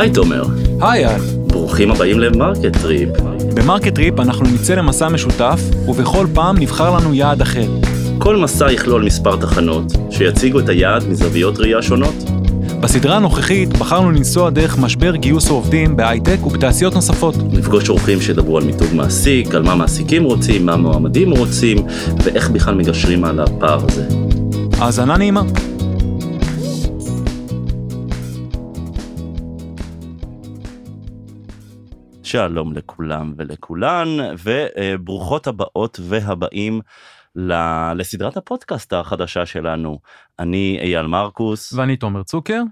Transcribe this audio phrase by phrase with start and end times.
[0.00, 0.44] היי תומר,
[0.80, 1.20] היי יעל.
[1.46, 3.08] ברוכים הבאים למרקט טריפ.
[3.54, 7.66] במרקט טריפ אנחנו נצא למסע משותף, ובכל פעם נבחר לנו יעד אחר.
[8.18, 12.14] כל מסע יכלול מספר תחנות, שיציגו את היעד מזוויות ראייה שונות.
[12.80, 17.34] בסדרה הנוכחית בחרנו לנסוע דרך משבר גיוס העובדים בהייטק ובתעשיות נוספות.
[17.52, 21.78] נפגוש אורחים שידברו על מיתוג מעסיק, על מה מעסיקים רוצים, מה מועמדים רוצים,
[22.24, 24.04] ואיך בכלל מגשרים על הפער הזה.
[24.78, 25.42] האזנה נעימה.
[32.30, 34.06] שלום לכולם ולכולן,
[34.44, 36.80] וברוכות הבאות והבאים
[37.94, 39.98] לסדרת הפודקאסט החדשה שלנו.
[40.38, 42.62] אני אייל מרקוס, ואני תומר צוקר.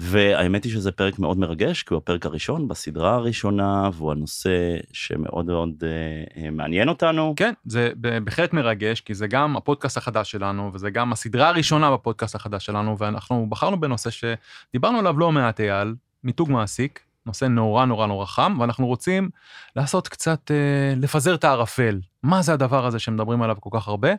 [0.00, 5.46] והאמת היא שזה פרק מאוד מרגש, כי הוא הפרק הראשון בסדרה הראשונה, והוא הנושא שמאוד
[5.46, 7.34] מאוד אה, אה, מעניין אותנו.
[7.36, 12.34] כן, זה בהחלט מרגש, כי זה גם הפודקאסט החדש שלנו, וזה גם הסדרה הראשונה בפודקאסט
[12.34, 18.06] החדש שלנו, ואנחנו בחרנו בנושא שדיברנו עליו לא מעט, אייל, מיתוג מעסיק, נושא נורא נורא
[18.06, 19.30] נורא חם, ואנחנו רוצים
[19.76, 22.00] לעשות קצת, אה, לפזר את הערפל.
[22.22, 24.12] מה זה הדבר הזה שמדברים עליו כל כך הרבה?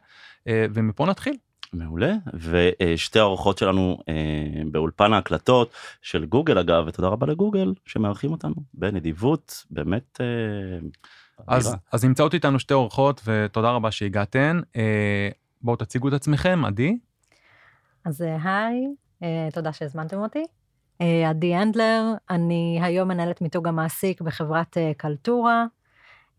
[0.48, 1.38] אה, ומפה נתחיל.
[1.74, 4.14] מעולה, ושתי האורחות שלנו אה,
[4.72, 10.88] באולפן ההקלטות של גוגל אגב, ותודה רבה לגוגל שמארחים אותנו בנדיבות, באמת אה,
[11.48, 11.76] אז.
[11.92, 14.60] אז נמצאות איתנו שתי אורחות, ותודה רבה שהגעתן.
[14.76, 15.30] אה,
[15.62, 16.98] בואו תציגו את עצמכם, עדי.
[18.06, 18.88] אז היי,
[19.24, 20.44] אה, תודה שהזמנתם אותי.
[21.02, 25.66] אה, עדי הנדלר, אני היום מנהלת מיתוג המעסיק בחברת אה, קלטורה.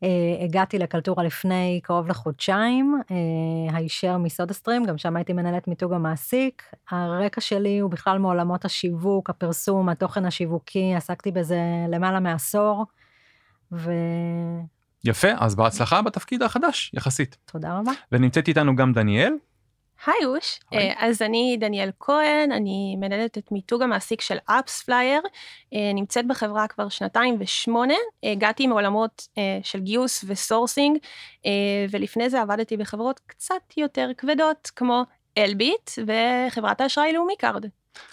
[0.02, 0.08] אה,
[0.44, 3.00] הגעתי לקלטורה לפני קרוב לחודשיים,
[3.72, 6.62] הישר מסודה סטרים, גם שם הייתי מנהלת מיתוג המעסיק.
[6.90, 12.84] הרקע שלי הוא בכלל מעולמות השיווק, הפרסום, התוכן השיווקי, עסקתי בזה למעלה מעשור,
[13.72, 13.96] ותודה
[15.04, 17.36] יפה, אז בהצלחה בתפקיד החדש, יחסית.
[17.78, 17.92] רבה.
[18.12, 19.32] ונמצאת איתנו גם דניאל.
[20.06, 20.60] היי אוש.
[20.74, 25.20] אה, אז אני דניאל כהן, אני מנהלת את מיתוג המעסיק של AppsFlyer,
[25.74, 30.98] אה, נמצאת בחברה כבר שנתיים ושמונה, הגעתי מעולמות אה, של גיוס ו sourcing,
[31.46, 31.50] אה,
[31.90, 35.02] ולפני זה עבדתי בחברות קצת יותר כבדות, כמו
[35.38, 37.66] אלביט וחברת האשראי לאומי קארד.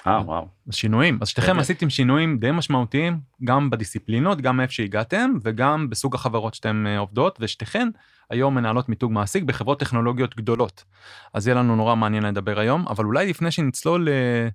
[0.08, 1.18] אה וואו, אז שינויים.
[1.22, 1.62] אז שתיכם באמת.
[1.62, 7.38] עשיתם שינויים די משמעותיים, גם בדיסציפלינות, גם מאיפה שהגעתם, וגם בסוג החברות שאתן אה, עובדות,
[7.42, 7.88] ושתיכן
[8.30, 10.84] היום מנהלות מיתוג מעסיק בחברות טכנולוגיות גדולות.
[11.34, 14.08] אז יהיה לנו נורא מעניין לדבר היום, אבל אולי לפני שנצלול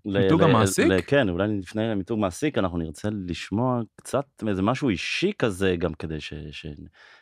[0.04, 4.88] למיתוג ל- ל- המעסיק, כן, אולי לפני מיתוג מעסיק אנחנו נרצה לשמוע קצת איזה משהו
[4.88, 6.66] אישי כזה, גם כדי ש, ש,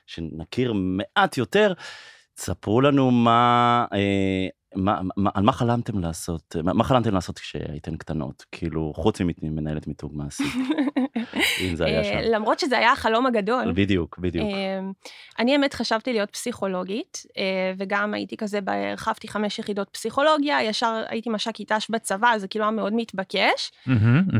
[0.06, 1.72] שנכיר מעט יותר.
[2.34, 7.96] תספרו לנו מה, אה, מה, מה, על מה חלמתם לעשות, מה, מה חלמתם לעשות כשהייתן
[7.96, 10.54] קטנות, כאילו חוץ ממנהלת מיתוג מעסיק,
[11.60, 12.18] אם זה היה אה, שם.
[12.32, 13.72] למרות שזה היה החלום הגדול.
[13.72, 14.44] בדיוק, בדיוק.
[14.44, 14.92] אמ,
[15.38, 21.30] אני האמת חשבתי להיות פסיכולוגית, אה, וגם הייתי כזה, הרחבתי חמש יחידות פסיכולוגיה, ישר הייתי
[21.30, 23.72] מש"קית ת"ש בצבא, זה כאילו היה מאוד מתבקש.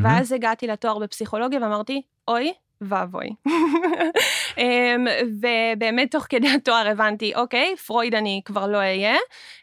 [0.03, 3.31] ואז הגעתי לתואר בפסיכולוגיה ואמרתי, אוי ואבוי.
[4.59, 5.07] אמ,
[5.41, 9.17] ובאמת תוך כדי התואר הבנתי, אוקיי, פרויד אני כבר לא אהיה,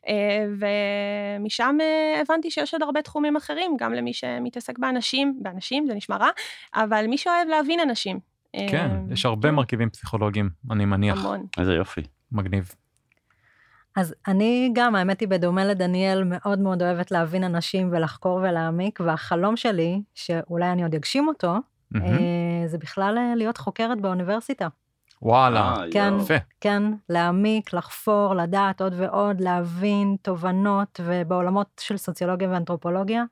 [0.07, 5.93] אה, ומשם אה, הבנתי שיש עוד הרבה תחומים אחרים, גם למי שמתעסק באנשים, באנשים זה
[5.93, 6.29] נשמע רע,
[6.75, 8.19] אבל מי שאוהב להבין אנשים.
[8.69, 11.25] כן, אמ, יש הרבה כן, מרכיבים פסיכולוגיים, אני מניח.
[11.25, 11.45] המון.
[11.57, 12.01] איזה יופי.
[12.31, 12.71] מגניב.
[13.95, 19.57] אז אני גם, האמת היא, בדומה לדניאל, מאוד מאוד אוהבת להבין אנשים ולחקור ולהעמיק, והחלום
[19.57, 21.55] שלי, שאולי אני עוד אגשים אותו,
[22.01, 24.67] אה, זה בכלל אה, להיות חוקרת באוניברסיטה.
[25.21, 26.13] וואלה, אה, כן.
[26.21, 26.33] יפה.
[26.61, 33.23] כן, להעמיק, לחפור, לדעת עוד ועוד, להבין תובנות, ובעולמות של סוציולוגיה ואנתרופולוגיה,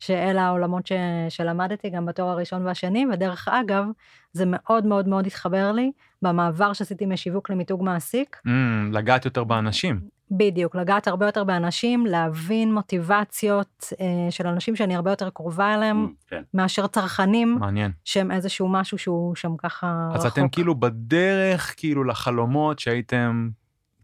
[0.00, 0.92] שאלה העולמות ש...
[1.28, 3.84] שלמדתי גם בתואר הראשון והשני, ודרך אגב,
[4.32, 8.40] זה מאוד מאוד מאוד התחבר לי במעבר שעשיתי משיווק למיתוג מעסיק.
[8.46, 10.00] אמ, לגעת יותר באנשים.
[10.30, 16.12] בדיוק, לגעת הרבה יותר באנשים, להבין מוטיבציות אה, של אנשים שאני הרבה יותר קרובה אליהם,
[16.26, 16.42] כן.
[16.54, 17.92] מאשר צרכנים, מעניין.
[18.04, 20.32] שהם איזשהו משהו שהוא שם ככה אז רחוק.
[20.32, 23.48] אתם כאילו בדרך, כאילו, לחלומות שהייתם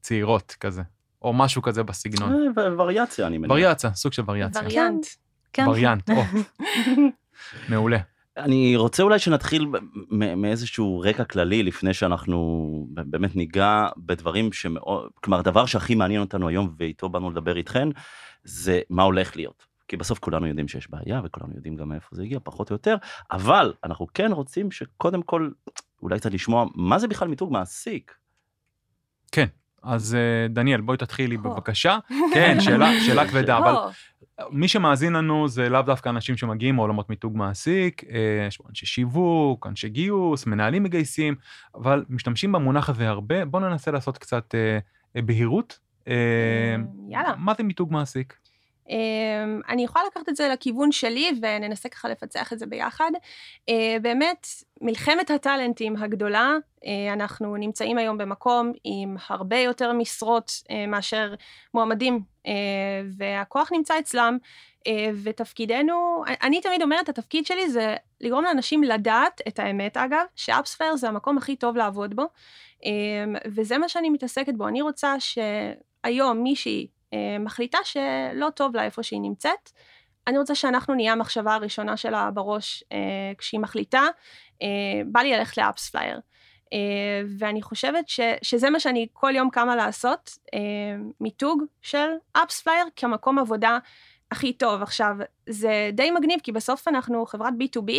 [0.01, 0.83] צעירות כזה,
[1.23, 2.33] או משהו כזה בסגנון.
[2.59, 3.51] אה, וריאציה אני מניח.
[3.51, 4.63] וריאציה, סוג של וריאציה.
[4.65, 5.07] וריאנט.
[5.53, 6.23] כן, וריאנט, או,
[7.71, 7.99] מעולה.
[8.37, 9.67] אני רוצה אולי שנתחיל
[10.11, 16.75] מאיזשהו רקע כללי לפני שאנחנו באמת ניגע בדברים שמאוד, כלומר הדבר שהכי מעניין אותנו היום
[16.79, 17.89] ואיתו באנו לדבר איתכן,
[18.45, 19.67] זה מה הולך להיות.
[19.89, 22.97] כי בסוף כולנו יודעים שיש בעיה וכולנו יודעים גם מאיפה זה הגיע פחות או יותר,
[23.31, 25.51] אבל אנחנו כן רוצים שקודם כל
[26.03, 28.15] אולי קצת לשמוע מה זה בכלל מיתוג מעסיק.
[29.33, 29.47] כן,
[29.87, 31.37] אז אה, דניאל, בואי תתחילי.
[31.37, 31.99] בבקשה.
[32.35, 33.75] כן, שאלה, שאלה כבדה, אבל
[34.51, 38.87] מי שמאזין לנו זה לאו דווקא אנשים שמגיעים מעולמות מיתוג מעסיק, אה, יש פה אנשי
[38.87, 41.35] שיווק, אנשי גיוס, מנהלים מגייסים,
[41.75, 43.45] אבל משתמשים במונח הזה הרבה.
[43.45, 45.79] בואו ננסה לעשות קצת אה, בהירות.
[47.09, 47.35] יאללה.
[47.39, 48.37] מה זה מיתוג מעסיק?
[48.91, 53.11] אמ, אני יכולה לקחת את זה לכיוון שלי וננסה ככה לפצח את זה ביחד.
[53.69, 54.47] אה, באמת,
[54.81, 56.53] מלחמת הטאלנטים הגדולה,
[56.87, 61.35] אה, אנחנו נמצאים היום במקום עם הרבה יותר משרות אה, מאשר
[61.75, 62.37] מועמדים,
[63.19, 64.39] והכוח נמצא אצלם,
[65.23, 71.09] ותפקידנו, אני תמיד אומרת, התפקיד שלי זה לגרום לאנשים לדעת את האמת, אגב, שאפספייר זה
[71.09, 72.25] המקום הכי טוב לעבוד בו,
[73.47, 74.69] וזה מה שאני מתעסקת בו.
[74.69, 76.96] אני רוצה שהיום מישהי אה,
[77.41, 79.71] מחליטה שלא טוב לה איפה שהיא נמצאת.
[80.27, 82.99] אני רוצה שאנחנו נהיה המחשבה הראשונה שלה בראש אה,
[83.39, 84.03] כשהיא מחליטה,
[84.63, 84.69] אה,
[85.07, 86.21] בא לי ללכת ל AppsFlyer.
[86.73, 86.79] אה,
[87.39, 90.59] ואני חושבת ש, שזה מה שאני כל יום קמה לעשות, אה,
[91.21, 93.79] מיתוג של AppsFlyer כמקום עבודה
[94.31, 94.83] הכי טוב.
[94.83, 95.17] עכשיו,
[95.47, 97.93] זה די מגניב, כי בסוף אנחנו חברת B2B,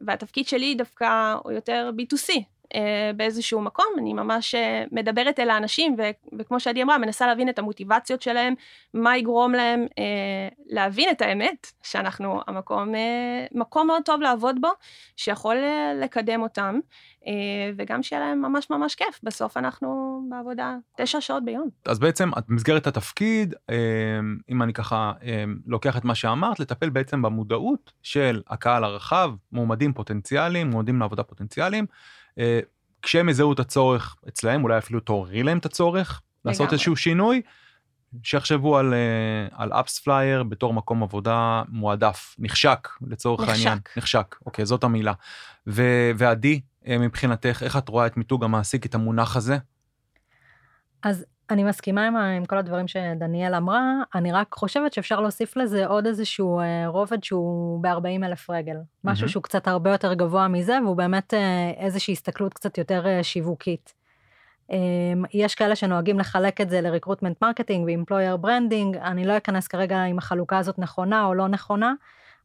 [0.00, 2.32] והתפקיד שלי דווקא הוא יותר B2C.
[2.74, 7.48] אה, באיזשהו מקום, אני ממש אה, מדברת אל האנשים, ו- וכמו שעדי אמרה, מנסה להבין
[7.48, 8.54] את המוטיבציות שלהם,
[8.94, 14.68] מה יגרום להם אה, להבין את האמת, שאנחנו המקום, אה, מקום מאוד טוב לעבוד בו,
[15.16, 16.78] שיכול אה, לקדם אותם,
[17.26, 17.32] אה,
[17.76, 19.20] וגם שיהיה להם ממש ממש כיף.
[19.22, 21.68] בסוף אנחנו בעבודה תשע שעות ביום.
[21.86, 23.76] אז בעצם, את במסגרת התפקיד, אה,
[24.48, 29.92] אם אני ככה אה, לוקח את מה שאמרת, לטפל בעצם במודעות של הקהל הרחב, מועמדים
[29.92, 31.86] פוטנציאליים, מועמדים לעבודה פוטנציאליים,
[33.02, 37.42] כשהם יזהו את הצורך אצלהם, אולי אפילו תעוררי להם את הצורך, לעשות איזשהו שינוי,
[38.22, 43.52] שיחשבו על, אה, על AppsFlyer בתור מקום עבודה מועדף, נחשק לצורך נחשק.
[43.52, 43.78] העניין.
[43.96, 44.36] נחשק.
[44.46, 45.12] אוקיי, זאת המילה.
[45.66, 49.58] ו- ועדי, אה, מבחינתך, איך את רואה את מיתוג המעסיק, את המונח הזה?
[51.02, 53.82] אז אני מסכימה עם, עם כל הדברים שדניאל אמרה,
[54.14, 58.76] אני רק חושבת שאפשר להוסיף לזה עוד איזשהו אה, רובד שהוא ב-40 אלף רגל.
[59.04, 59.30] משהו mm-hmm.
[59.30, 64.00] שהוא קצת הרבה יותר גבוה מזה, והוא באמת אה, איזושהי הסתכלות קצת יותר אה, שיווקית.
[64.72, 64.76] אה,
[65.34, 69.68] יש כאלה שנוהגים לחלק את זה ל recruitment marketing ו employer branding, אני לא אכנס
[69.68, 71.92] כרגע אם החלוקה הזאת נכונה או לא נכונה,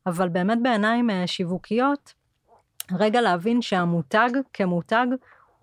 [0.07, 2.13] אבל באמת בעיניים אה, שיווקיות,
[2.99, 5.07] רגע להבין שהמותג כמותג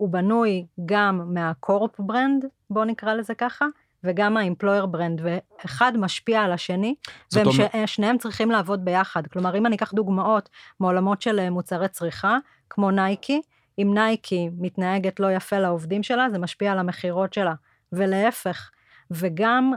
[0.03, 3.67] הוא בנוי גם מה corp brand, בוא נקרא לזה ככה,
[4.05, 6.95] וגם ה employer brand, ואחד משפיע על השני,
[7.33, 8.19] והם אומר...
[8.19, 9.27] צריכים לעבוד ביחד.
[9.27, 10.49] כלומר, אם אני אקח דוגמאות
[10.81, 12.39] מעולמות של אה, מוצרי צריכה,
[12.71, 13.41] כמו נייקי,
[13.79, 17.55] אם נייקי מתנהגת לא יפה לעובדים שלה, זה משפיע על המכירות שלה,
[17.93, 18.71] ולהפך.
[19.11, 19.73] וגם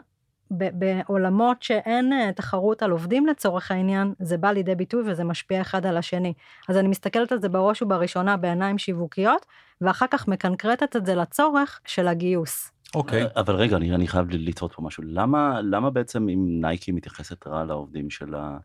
[0.52, 5.86] בעולמות שאין אה, תחרות על עובדים לצורך העניין, זה בא לידי ביטוי וזה משפיע אחד
[5.86, 6.34] על השני.
[6.70, 9.46] אז אני מסתכלת על זה בראש ובראשונה בעיניים שיווקיות,
[9.82, 12.72] ואחר כך מקנקרטת את זה לצורך של הגיוס.
[12.96, 13.26] אוקיי.
[13.26, 13.40] Okay.
[13.40, 15.04] אבל רגע, אני, אני חייב לטעות פה משהו.
[15.08, 18.58] למה, למה בעצם אם נייקי מתייחסת רע לעובדים שלה,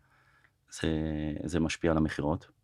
[0.71, 0.89] זה,
[1.45, 2.60] זה משפיע על המכירות?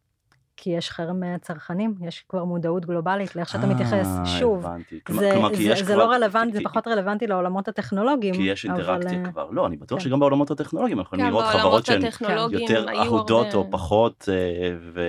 [0.56, 4.06] כי יש חרם אה, צרכנים, יש כבר מודעות גלובלית לאיך שאתה מתייחס.
[4.19, 5.00] אה, שוב, הבנתי.
[5.08, 8.35] זה, כלומר, זה, זה כבר, לא רלוונטי, כי, זה פחות רלוונטי לעולמות הטכנולוגיים.
[8.35, 9.31] כי יש אינטראקציה אבל...
[9.31, 9.50] כבר.
[9.50, 10.05] לא, אני בטוח כן.
[10.05, 12.03] שגם בעולמות הטכנולוגיים אנחנו יכולים לראות חברות שהן
[12.50, 13.55] יותר אהודות.
[13.55, 15.00] או פחות, אה, ו...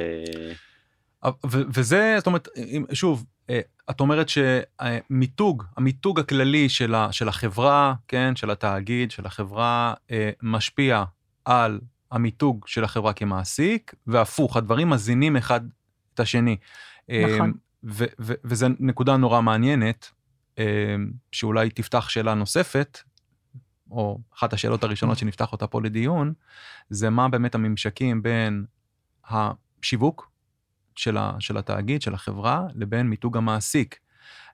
[1.50, 2.48] וזה, זאת אומרת,
[2.94, 3.26] שוב,
[3.90, 9.94] את אומרת שמיתוג, המיתוג הכללי של, ה, של החברה, כן, של התאגיד, של החברה,
[10.42, 11.04] משפיע
[11.46, 11.80] על
[12.12, 15.62] המיתוג של החברה כמעסיק, והפוך, הדברים מזינים אחד
[16.14, 16.58] את השני.
[17.10, 17.54] נכון.
[18.20, 20.12] וזו נקודה נורא מעניינת,
[20.58, 20.64] אמ,
[21.32, 23.00] שאולי תפתח שאלה נוספת,
[23.92, 26.34] או אחת השאלות הראשונות שנפתח אותה פה לדיון,
[26.90, 28.66] זה מה באמת הממשקים בין
[29.30, 30.32] השיווק
[30.96, 34.00] של, ה, של התאגיד, של החברה, לבין מיתוג המעסיק.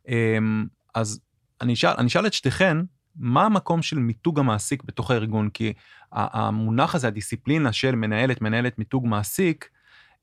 [0.07, 1.19] אמ, אז
[1.61, 2.77] אני אשאל, אני אשאל את שתיכן,
[3.15, 5.49] מה המקום של מיתוג המעסיק בתוך הארגון?
[5.49, 5.73] כי
[6.11, 9.69] המונח הזה, הדיסציפלינה של מנהלת, מנהלת מיתוג מעסיק,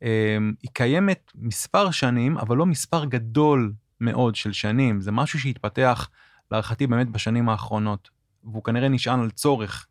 [0.02, 5.00] אמ, היא קיימת מספר שנים, אבל לא מספר גדול מאוד של שנים.
[5.00, 6.10] זה משהו שהתפתח,
[6.50, 8.10] להערכתי, באמת בשנים האחרונות,
[8.44, 9.86] והוא כנראה נשען על צורך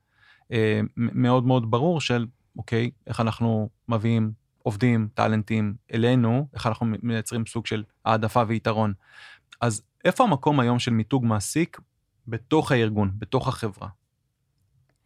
[0.52, 0.58] אמ,
[0.98, 2.26] מאוד מאוד ברור של,
[2.58, 4.32] אוקיי, איך אנחנו מביאים
[4.64, 8.94] עובדים, טאלנטים אלינו, איך אנחנו מייצרים סוג של העדפה ויתרון.
[9.62, 11.80] אז איפה המקום היום של מיתוג מעסיק
[12.28, 13.88] בתוך הארגון, בתוך החברה?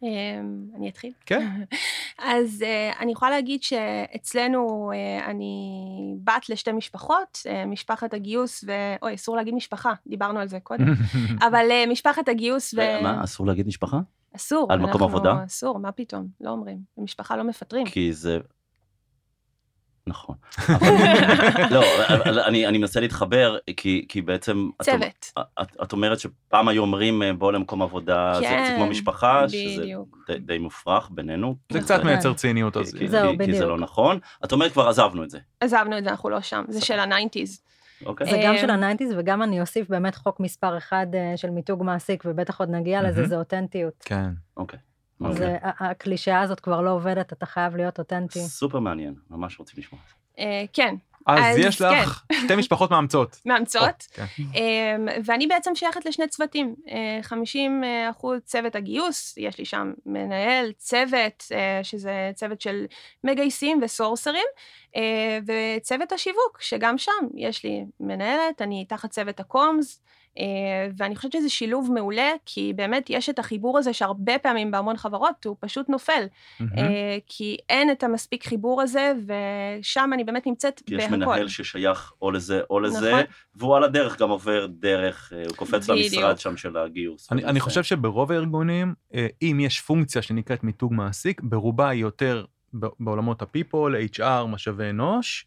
[0.02, 1.12] אמ, אני אתחיל?
[1.26, 1.62] כן.
[2.18, 8.72] אז uh, אני יכולה להגיד שאצלנו uh, אני בת לשתי משפחות, uh, משפחת הגיוס ו...
[9.02, 10.86] אוי, אסור להגיד משפחה, דיברנו על זה קודם,
[11.48, 13.02] אבל משפחת הגיוס ו...
[13.02, 14.00] מה, אסור להגיד משפחה?
[14.36, 14.72] אסור.
[14.72, 15.44] על מקום עבודה?
[15.46, 16.78] אסור, מה פתאום, לא אומרים.
[16.96, 17.86] במשפחה לא מפטרים.
[17.86, 18.38] כי זה
[20.06, 20.36] נכון.
[21.70, 21.82] לא,
[22.46, 24.70] אני, אני מנסה להתחבר, כי, כי בעצם...
[24.82, 25.32] צוות.
[25.38, 28.86] את, את, את אומרת שפעם היו אומרים אה, בוא למקום עבודה, כן, זה, זה כמו
[28.86, 30.16] משפחה, בדיוק.
[30.26, 31.56] שזה די, די מופרך בינינו.
[31.72, 32.94] זה קצת מייצר ציניות אז.
[32.94, 33.50] כי, זהו, כי, בדיוק.
[33.50, 34.18] כי זה לא נכון.
[34.44, 35.38] את אומרת כבר עזבנו את זה.
[35.60, 37.62] עזבנו את זה, אנחנו לא שם, זה של ה nineties.
[38.06, 38.30] אוקיי.
[38.30, 41.82] זה גם של ה nineties וגם אני אוסיף באמת חוק מספר אחד אה, של מיתוג
[41.82, 43.94] מעסיק, ובטח עוד נגיע לזה, זה אותנטיות.
[44.04, 44.30] כן.
[44.56, 44.78] אוקיי.
[45.24, 45.46] אז אוקיי.
[45.54, 48.38] אה, ה- הקלישאה הזאת כבר לא עובדת, אתה חייב להיות אותנטי.
[48.40, 50.00] סופר מעניין, ממש רוצים לשמוע.
[50.38, 50.94] אה, כן,
[51.26, 53.40] אז אז יש לך שתי משפחות מאמצות.
[53.46, 54.06] מאמצות.
[54.12, 54.24] כן.
[54.54, 60.72] אמ, ואני בעצם שייכת לשני צוותים, אה, 50 אחוז צוות הגיוס, יש לי שם מנהל,
[60.76, 62.84] צוות, אה, שזה צוות של
[63.24, 64.83] מגייסים וסורסרים, אה,
[65.46, 70.00] וצוות השיווק, שגם שם יש לי מנהלת, אני תחת צוות הקומס,
[70.38, 74.96] אה, ואני חושבת שזה שילוב מעולה, כי באמת יש את החיבור הזה שהרבה פעמים בהמון
[74.96, 76.24] חברות הוא פשוט נופל.
[76.60, 81.16] אה, כי אין את המספיק חיבור הזה, ושם אני באמת נמצאת כי יש בהכל.
[81.16, 83.24] מנהל ששייך או לזה או לזה, נכון.
[83.54, 86.14] והוא על הדרך גם עובר דרך, אה, הוא קופץ בדיוק.
[86.14, 87.32] למשרד שם של הגיוס.
[87.32, 92.44] אני, אני חושב שברוב הארגונים, אה, אם יש פונקציה שנקראת מיתוג מעסיק, ברובה היא יותר
[93.00, 95.46] בעולמות ה-people, HR, משאבי אנוש.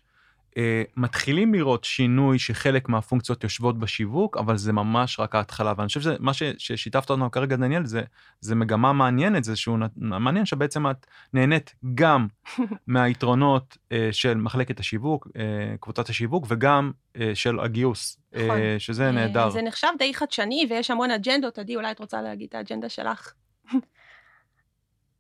[0.58, 5.74] אה, מתחילים לראות שינוי שחלק מהפונקציות יושבות בשיווק, אבל זה ממש רק ההתחלה.
[5.78, 8.02] ואני חושב שמה ש- ששיתפת אותנו כרגע, דניאל, זה,
[8.42, 12.28] זה מגמה מעניינת, זה שהוא מעניין שבעצם את נהנית גם
[12.88, 18.60] מהיתרונות אה, של מחלקת השיווק, אה, קבוצת השיווק, וגם אה, של הגיוס, נכון.
[18.80, 19.50] שזה נהדר.
[19.50, 21.60] זה נחשב די חדשני, ויש המון אג'נדות.
[21.60, 23.34] עדי, אולי את רוצה להגיד את האג'נדה שלך?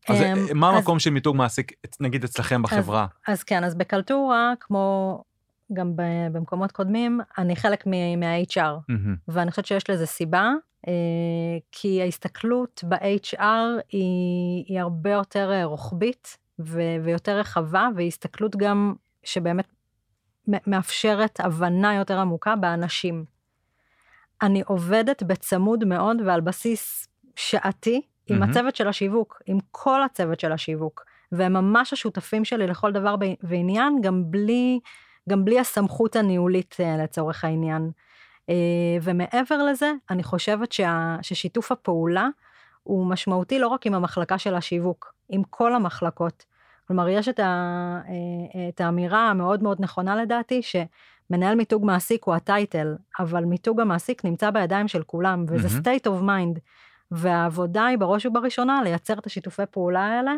[0.09, 3.07] אז אמ, אה, מה המקום של מיתוג מעסיק, נגיד אצלכם בחברה?
[3.27, 5.23] אז כן, אז בקלטורה, כמו
[5.73, 5.93] גם
[6.31, 9.15] במקומות קודמים, אני חלק מה-HR, מהמם.
[9.27, 10.51] ואני חושבת שיש לזה סיבה,
[10.87, 10.93] אה,
[11.71, 13.41] כי ההסתכלות ב-HR
[13.89, 19.67] היא, היא הרבה יותר אה, רוחבית ו- ויותר רחבה, והיא הסתכלות גם שבאמת
[20.47, 23.25] מאפשרת הבנה יותר עמוקה באנשים.
[24.41, 28.51] אני עובדת בצמוד מאוד ועל בסיס שעתי עם מהמם.
[28.51, 34.01] הצוות של השיווק, עם כל הצוות של השיווק, והם ממש השותפים שלי לכל דבר ועניין,
[34.01, 34.79] גם בלי,
[35.29, 37.91] גם בלי הסמכות הניהולית אה, לצורך העניין.
[38.49, 38.55] אה,
[39.01, 42.27] ומעבר לזה, אני חושבת שה, ששיתוף הפעולה
[42.83, 46.45] הוא משמעותי לא רק עם המחלקה של השיווק, עם כל המחלקות.
[46.87, 47.43] כלומר, יש את, ה,
[48.07, 54.25] אה, את האמירה המאוד מאוד נכונה לדעתי, שמנהל מיתוג מעסיק הוא הטייטל, אבל מיתוג המעסיק
[54.25, 55.81] נמצא בידיים של כולם, וזה מהמם.
[55.81, 56.59] state of mind.
[57.11, 60.31] והעבודה היא בראש ובראשונה לייצר את השיתופי פעולה האלה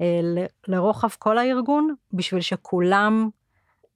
[0.00, 3.28] אה, ל- לרוחב כל הארגון, בשביל שכולם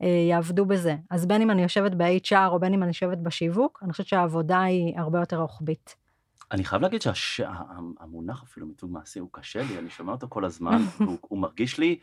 [0.02, 0.96] אה, יעבדו בזה.
[1.10, 4.60] אז בין אם אני יושבת ב-HR או בין אם אני יושבת בשיווק, אני חושבת שהעבודה
[4.60, 5.96] היא הרבה יותר רוחבית.
[6.52, 10.82] אני חייב להגיד שהמונח אפילו מיתוג מעשי הוא קשה לי, אני שומע אותו כל הזמן,
[10.98, 11.98] והוא הוא מרגיש לי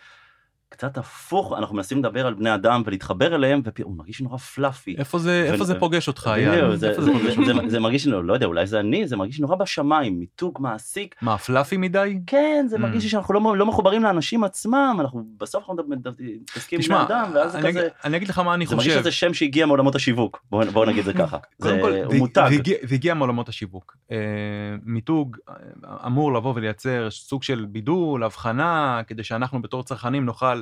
[0.72, 4.96] קצת הפוך, אנחנו מנסים לדבר על בני אדם ולהתחבר אליהם, והוא מרגיש נורא פלאפי.
[4.98, 6.76] איפה זה, ו- איפה זה פוגש אותך, אייל?
[6.76, 7.12] זה- זה- זה
[7.46, 7.70] זה-?
[7.70, 11.16] זה מרגיש לא יודע, אולי זה אני, זה מרגיש נורא בשמיים, מיתוג מעסיק.
[11.22, 12.20] מה, פלאפי מדי?
[12.28, 12.80] כן, זה Mm.
[12.80, 17.52] מרגיש לי שאנחנו לא, לא מחוברים לאנשים עצמם, אנחנו בסוף אנחנו מתעסקים בני אדם, ואז
[17.52, 19.02] זה אני כזה, אני אגיד לך מה אני זה מרגיש חושב.
[19.02, 21.38] שזה שם שהגיע מעולמות השיווק, בואו בוא נגיד זה ככה.
[21.58, 22.48] זה כל, מותג.
[22.52, 23.98] והגיע- והגיע מעולמות השיווק.
[24.12, 24.18] אה,
[24.86, 25.54] מיתוג אה,
[26.06, 30.59] אמור לבוא ולייצר סוג של בידול, הבחנה, כדי שאנחנו בתור צרכנים נוכל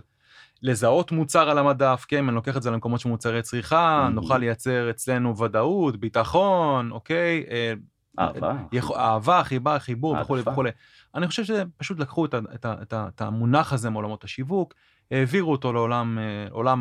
[0.61, 4.13] לזהות מוצר על המדף, כן, אני לוקח את זה למקומות של מוצרי צריכה, Mhm.
[4.13, 7.43] נוכל לייצר אצלנו ודאות, ביטחון, אוקיי?
[7.49, 7.73] אה,
[8.19, 8.53] אהבה.
[8.71, 10.15] יכ- אהבה, חיבה, חיבור.
[10.21, 10.69] וכולי וכולי.
[11.15, 14.73] אני חושב שפשוט לקחו את, את, את, את המונח הזה מעולמות השיווק,
[15.11, 16.17] העבירו אותו לעולם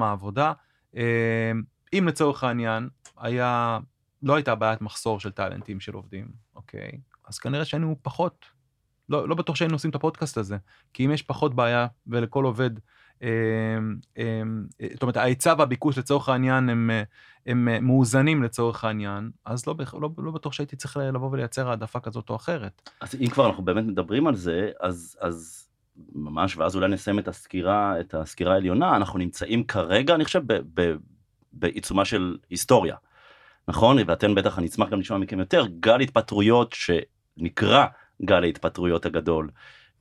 [0.00, 0.52] אה, העבודה.
[0.97, 1.52] אה,
[1.99, 3.78] אם לצורך העניין היה,
[4.23, 6.90] לא הייתה בעיית מחסור של טאלנטים של עובדים, אוקיי?
[7.28, 8.45] אז כנראה שהיינו פחות,
[9.09, 10.56] לא, לא בטוח שהיינו עושים את הפודקאסט הזה,
[10.92, 12.95] כי אם יש פחות בעיה ולכל עובד, אה, אה, אה,
[14.92, 17.02] זאת אומרת, ההיצע והביקוש לצורך העניין הם, אה,
[17.46, 22.00] הם אה, מאוזנים לצורך העניין, אז לא, לא, לא בטוח שהייתי צריך לבוא ולייצר העדפה
[22.00, 22.90] כזאת או אחרת.
[23.00, 25.68] אז אם כבר אנחנו באמת מדברים על זה, אז, אז
[26.12, 30.61] ממש, ואז אולי נסיים את הסקירה, את הסקירה העליונה, אנחנו נמצאים כרגע, אני חושב, ב,
[30.75, 30.96] ב,
[31.52, 32.96] בעיצומה של היסטוריה,
[33.68, 33.96] נכון?
[34.06, 37.87] ואתם בטח, אני אשמח גם לשמוע מכם יותר, גל התפטרויות שנקרא
[38.23, 39.49] גל ההתפטרויות הגדול.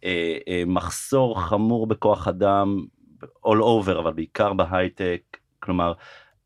[0.03, 2.85] אה, אה, מחסור חמור בכוח אדם,
[3.23, 5.21] all over, אבל בעיקר בהייטק,
[5.59, 5.93] כלומר,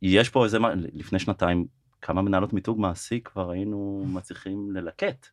[0.01, 1.65] יש פה איזה, מה- לפני שנתיים,
[2.01, 5.27] כמה מנהלות מיתוג מעסיק כבר היינו מצליחים ללקט.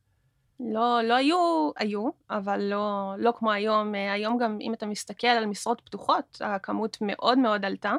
[0.61, 3.95] לא, לא היו, היו, אבל לא, לא כמו היום.
[3.95, 7.93] אה, היום גם, אם אתה מסתכל על משרות פתוחות, הכמות מאוד מאוד עלתה,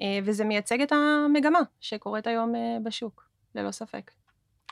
[0.00, 4.10] אה, וזה מייצג את המגמה שקורית היום אה, בשוק, ללא ספק.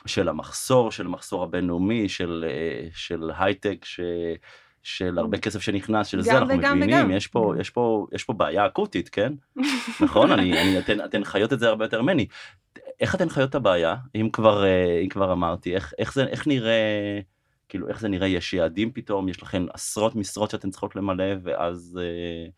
[0.05, 2.45] של המחסור, של המחסור הבינלאומי, של,
[2.93, 3.99] של הייטק, ש,
[4.87, 7.11] של הרבה כסף שנכנס, של זה אנחנו וגם מבינים, וגם.
[7.11, 9.33] יש פה, יש, פה, יש פה בעיה אקוטית, כן?
[10.03, 10.31] נכון?
[10.31, 12.27] אני, אני, אתן, אתן חיות את זה הרבה יותר ממני.
[12.99, 16.47] איך אתן חיות את הבעיה, אם כבר, אה, אם כבר אמרתי, איך, איך, זה, איך
[16.47, 17.19] נראה,
[17.69, 21.99] כאילו, איך זה נראה, יש יעדים פתאום, יש לכם עשרות משרות שאתן צריכות למלא, ואז,
[22.01, 22.49] אה,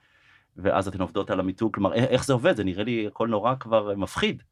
[0.57, 2.55] ואז אתן עובדות על המיתוג, כלומר, איך איך זה עובד?
[2.55, 4.43] זה נראה לי הכל נורא כבר מפחיד.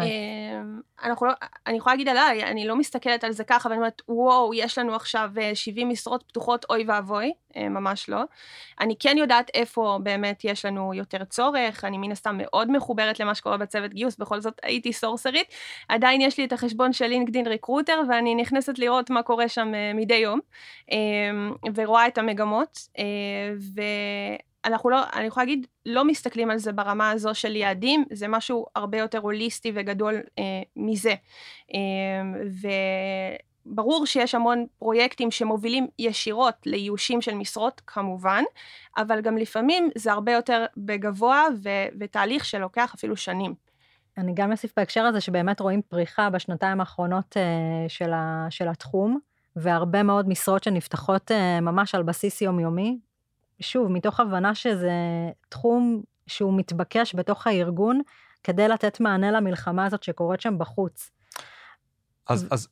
[0.00, 1.32] אמ, אנחנו לא,
[1.66, 4.94] אני יכולה להגיד עליי, אני לא מסתכלת על זה ככה, ואני אומרת, וואו, יש לנו
[4.94, 8.22] עכשיו אה, 70 משרות פתוחות, אוי ואבוי, אה, ממש לא.
[8.80, 13.34] אני כן יודעת איפה באמת יש לנו יותר צורך, אני מן הסתם מאוד מחוברת למה
[13.34, 15.46] שקורה בצוות גיוס, בכל זאת הייתי סורסרית,
[15.88, 19.92] עדיין יש לי את החשבון של לינקדין ריקרוטר, ואני נכנסת לראות מה קורה שם אה,
[19.94, 20.40] מדי יום,
[20.90, 23.04] אמ, ורואה את המגמות, אה,
[23.76, 23.82] ו...
[24.64, 28.66] אנחנו לא, אני יכולה להגיד, לא מסתכלים על זה ברמה הזו של יעדים, זה משהו
[28.76, 31.14] הרבה יותר הוליסטי וגדול אה, מזה.
[31.74, 31.78] אה,
[33.66, 38.42] וברור שיש המון פרויקטים שמובילים ישירות לאיושים של משרות, כמובן,
[38.96, 43.54] אבל גם לפעמים זה הרבה יותר בגבוה ו- ותהליך שלוקח אפילו שנים.
[44.18, 49.18] אני גם אוסיף בהקשר הזה שבאמת רואים פריחה בשנתיים האחרונות אה, של, ה, של התחום,
[49.56, 52.98] והרבה מאוד משרות שנפתחות אה, ממש על בסיס יומיומי.
[53.62, 54.92] שוב, מתוך הבנה שזה
[55.48, 58.00] תחום שהוא מתבקש בתוך הארגון,
[58.44, 61.10] כדי לתת מענה למלחמה הזאת שקורית שם בחוץ.
[62.28, 62.68] אז, אז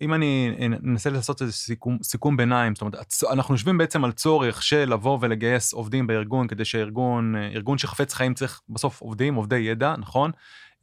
[0.00, 2.96] אם אני אנסה לעשות איזה סיכום, סיכום ביניים, זאת אומרת,
[3.32, 8.34] אנחנו יושבים בעצם על צורך של לבוא ולגייס עובדים בארגון, כדי שהארגון, ארגון שחפץ חיים
[8.34, 10.30] צריך בסוף עובדים, עובדי ידע, נכון?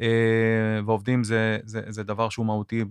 [0.01, 0.07] אה,
[0.85, 2.83] ועובדים זה, זה, זה דבר שהוא מהותי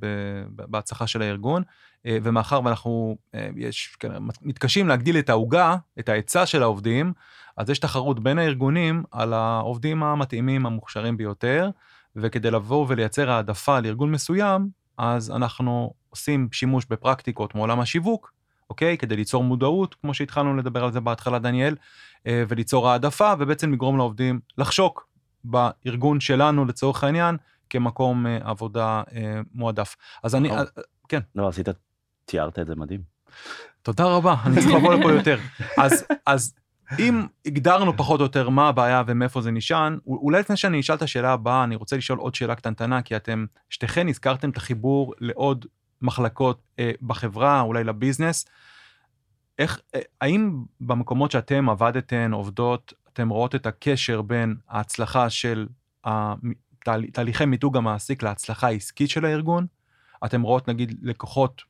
[0.49, 1.63] בהצלחה של הארגון,
[2.07, 7.13] אה, ומאחר ואנחנו אה, יש, כן, מתקשים להגדיל את העוגה, את ההיצע של העובדים,
[7.57, 11.71] אז יש תחרות בין הארגונים על העובדים המתאימים, המוכשרים ביותר,
[12.17, 14.69] וכדי לבוא ולייצר העדפה לארגון מסוים,
[14.99, 18.33] אז אנחנו עושים שימוש בפרקטיקות מעולם השיווק,
[18.71, 18.99] אוקיי?
[18.99, 21.77] כדי ליצור מודעות, כמו שהתחלנו לדבר על זה בהתחלה, דניאל,
[22.27, 25.07] וליצור העדפה, ובעצם לגרום לעובדים לחשוק
[25.45, 27.37] בארגון שלנו, לצורך העניין,
[27.71, 29.97] כמקום אה, עבודה אה, מועדף.
[30.23, 30.59] אז אני, נכון.
[30.59, 31.21] אה, כן.
[31.35, 31.69] לא, עשית,
[32.25, 33.01] תיארת את זה מדהים.
[33.83, 35.39] תודה רבה, אני צריך לבוא לפה יותר.
[35.79, 36.55] אז, אז
[36.99, 41.03] אם הגדרנו פחות או יותר מה הבעיה ומאיפה זה נשען, אולי לפני שאני אשאל את
[41.03, 45.67] השאלה הבאה, אני רוצה לשאול עוד שאלה קטנטנה, כי אתם, שתיכן הזכרתם את החיבור לעוד
[46.03, 48.47] מחלקות אה, בחברה, אולי לביזנס.
[49.59, 55.67] איך, אה, האם במקומות שאתם עבדתן, עובדות, אתם רואות את הקשר בין ההצלחה של
[57.13, 59.67] תהליכי מיתוג המעסיק להצלחה העסקית של הארגון?
[60.25, 61.63] אתם רואות נגיד לקוחות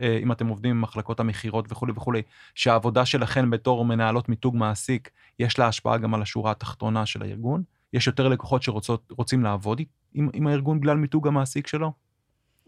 [0.00, 2.22] אה, אם אתם עובדים עם מחלקות המכירות וכולי וכולי,
[2.54, 7.62] שהעבודה שלכם בתור מנהלות מיתוג מעסיק, יש לה השפעה גם על השורה התחתונה של הארגון?
[7.92, 9.80] יש יותר לקוחות שרוצים לעבוד
[10.14, 11.92] עם, עם הארגון בגלל מיתוג המעסיק שלו?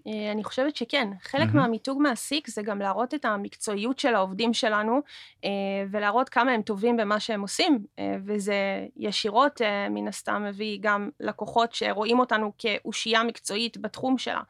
[0.06, 1.08] אה, אני חושבת שכן.
[1.22, 1.56] חלק מהמם.
[1.56, 5.00] מהמיתוג מעסיק זה גם להראות את המקצועיות של העובדים שלנו,
[5.44, 5.50] אה,
[5.90, 11.74] ולהראות כמה הם טובים במה שהם עושים, אה, וזה ישירות, מן הסתם, מביא גם לקוחות
[11.74, 14.42] שרואים אותנו כאושייה מקצועית בתחום שלה,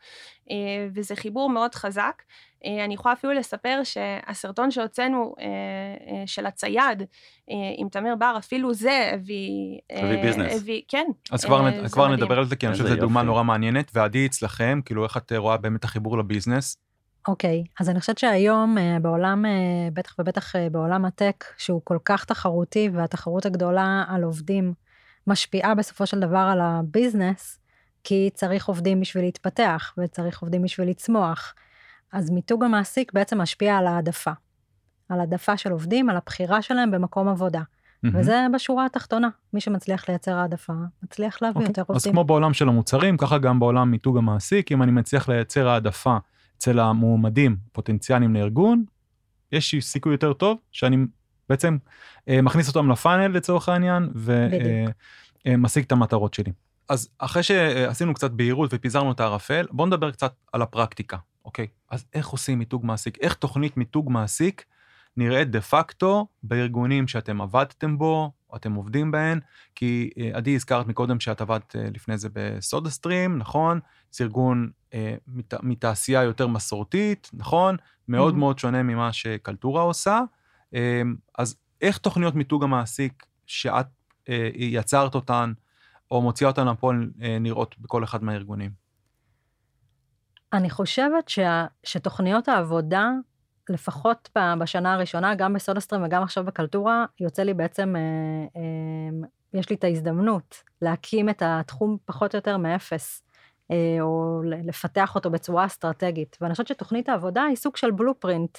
[0.95, 2.23] וזה חיבור מאוד חזק.
[2.65, 7.03] אה, אני יכולה אפילו לספר שהסרטון שהוצאנו אה, אה, של הצייד
[7.77, 9.79] עם תמיר בר, אפילו זה הביא...
[9.91, 10.57] הביא ביזנס.
[10.57, 11.07] הביא, כן.
[11.31, 12.09] אז כבר, כבר.
[12.09, 13.23] נדבר על זה, כי אני חושב שזו דוגמה.
[13.23, 16.77] נורא מעניינת, ועדי אצלכם, כאילו איך את רואה באמת החיבור לביזנס?
[17.29, 19.45] אוקיי, אז אני חושבת שהיום בעולם,
[19.93, 24.75] בטח ובטח בעולם הטק, שהוא כל כך תחרותי, והתחרות הגדולה על עובדים
[25.27, 27.59] משפיעה בסופו של דבר על הביזנס,
[28.05, 31.55] כי צריך עובדים בשביל להתפתח, וצריך עובדים בשביל לצמוח.
[32.13, 34.31] אז מיתוג המעסיק בעצם משפיע על העדפה.
[35.09, 37.63] על העדפה של עובדים, על הבחירה שלהם במקום עבודה.
[38.05, 39.29] וזה בשורה התחתונה.
[39.53, 41.71] מי שמצליח לייצר העדפה, מצליח להביא אוקיי.
[41.71, 42.13] יותר אז עובדים.
[42.13, 46.17] כמו בעולם של המוצרים, ככה גם בעולם מיתוג המעסיק, אם אני מצליח לייצר העדפה
[46.59, 48.85] אצל המועמדים פוטנציאליים לארגון,
[49.53, 50.97] יש סיכוי יותר טוב שאני
[51.49, 51.77] בעצם
[52.29, 54.11] אה, מכניס אותם לפאנל לצורך העניין.
[55.47, 56.53] ומשיג את המטרות שלי.
[56.89, 61.67] אז אחרי שעשינו קצת בהירות ופיזרנו את הערפל, בואו נדבר קצת על הפרקטיקה, אוקיי?
[61.91, 63.19] אז איך עושים מיתוג מעסיק?
[63.21, 64.65] איך תוכנית מיתוג מעסיק
[65.17, 69.41] נראית דה פקטו בארגונים שאתם עבדתם בו, או אתם עובדים בהן?
[69.75, 73.81] כי אה, עדי, הזכרת מקודם שאת עבדת אה, לפני זה בסודה סטרים, נכון?
[74.11, 77.77] זה ארגון אה, מת, מתעשייה יותר מסורתית, נכון?
[78.09, 78.39] מאוד Mhm.
[78.39, 80.21] מאוד שונה ממה שקלטורה עושה.
[80.75, 81.03] אה,
[81.39, 83.87] אז איך תוכניות מיתוג המעסיק שאת
[84.29, 85.53] אה, יצרת אותן,
[86.11, 88.71] או מוציאה אותן לפועל אה, נראות בכל אחד מהארגונים?
[90.53, 93.11] אני חושבת שה, שתוכניות העבודה,
[93.71, 98.01] לפחות בשנה הראשונה, גם בסודסטרים וגם עכשיו בקלטורה, יוצא לי בעצם, אה,
[98.61, 103.23] אה, יש לי את ההזדמנות להקים את התחום פחות או יותר מאפס,
[103.71, 106.37] אה, או לפתח אותו בצורה אסטרטגית.
[106.41, 108.59] ואני חושבת שתוכנית העבודה היא סוג של בלופרינט.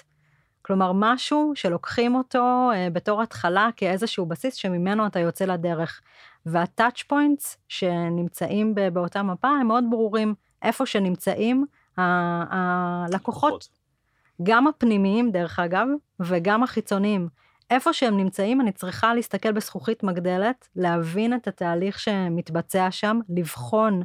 [0.61, 6.01] כלומר, משהו שלוקחים אותו אה, בתור התחלה כאיזשהו בסיס שממנו אתה יוצא לדרך.
[6.45, 10.33] והטאצ' פוינטס שנמצאים באותה מפה הם מאוד ברורים.
[10.61, 11.65] איפה שנמצאים
[11.97, 13.67] הלקוחות,
[14.43, 15.87] גם הפנימיים דרך אגב,
[16.19, 17.27] וגם החיצוניים.
[17.69, 24.01] איפה שהם נמצאים, אני צריכה להסתכל בזכוכית מגדלת, להבין את התהליך שמתבצע שם, לבחון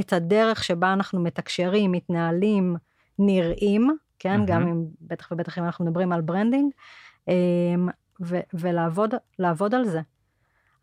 [0.00, 2.76] את הדרך שבה אנחנו מתקשרים, מתנהלים,
[3.18, 4.46] נראים, כן, מהמם.
[4.46, 6.72] גם אם, בטח ובטח אם אנחנו מדברים על branding,
[7.28, 7.88] אמ,
[8.20, 10.00] ו- ולעבוד לעבוד על זה.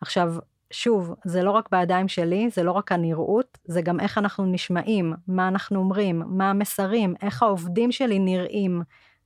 [0.02, 0.36] עכשיו,
[0.71, 5.13] שוב, זה לא רק בידיים שלי, זה לא רק הנראות, זה גם איך אנחנו נשמעים,
[5.27, 8.82] מה אנחנו אומרים, מה המסרים, איך העובדים שלי נראים.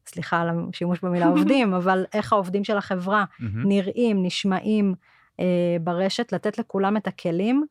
[0.08, 3.25] סליחה על השימוש במילה עובדים, אבל איך העובדים של החברה.
[3.65, 4.95] נראים, נשמעים
[5.39, 7.65] אה, ברשת, לתת לכולם את הכלים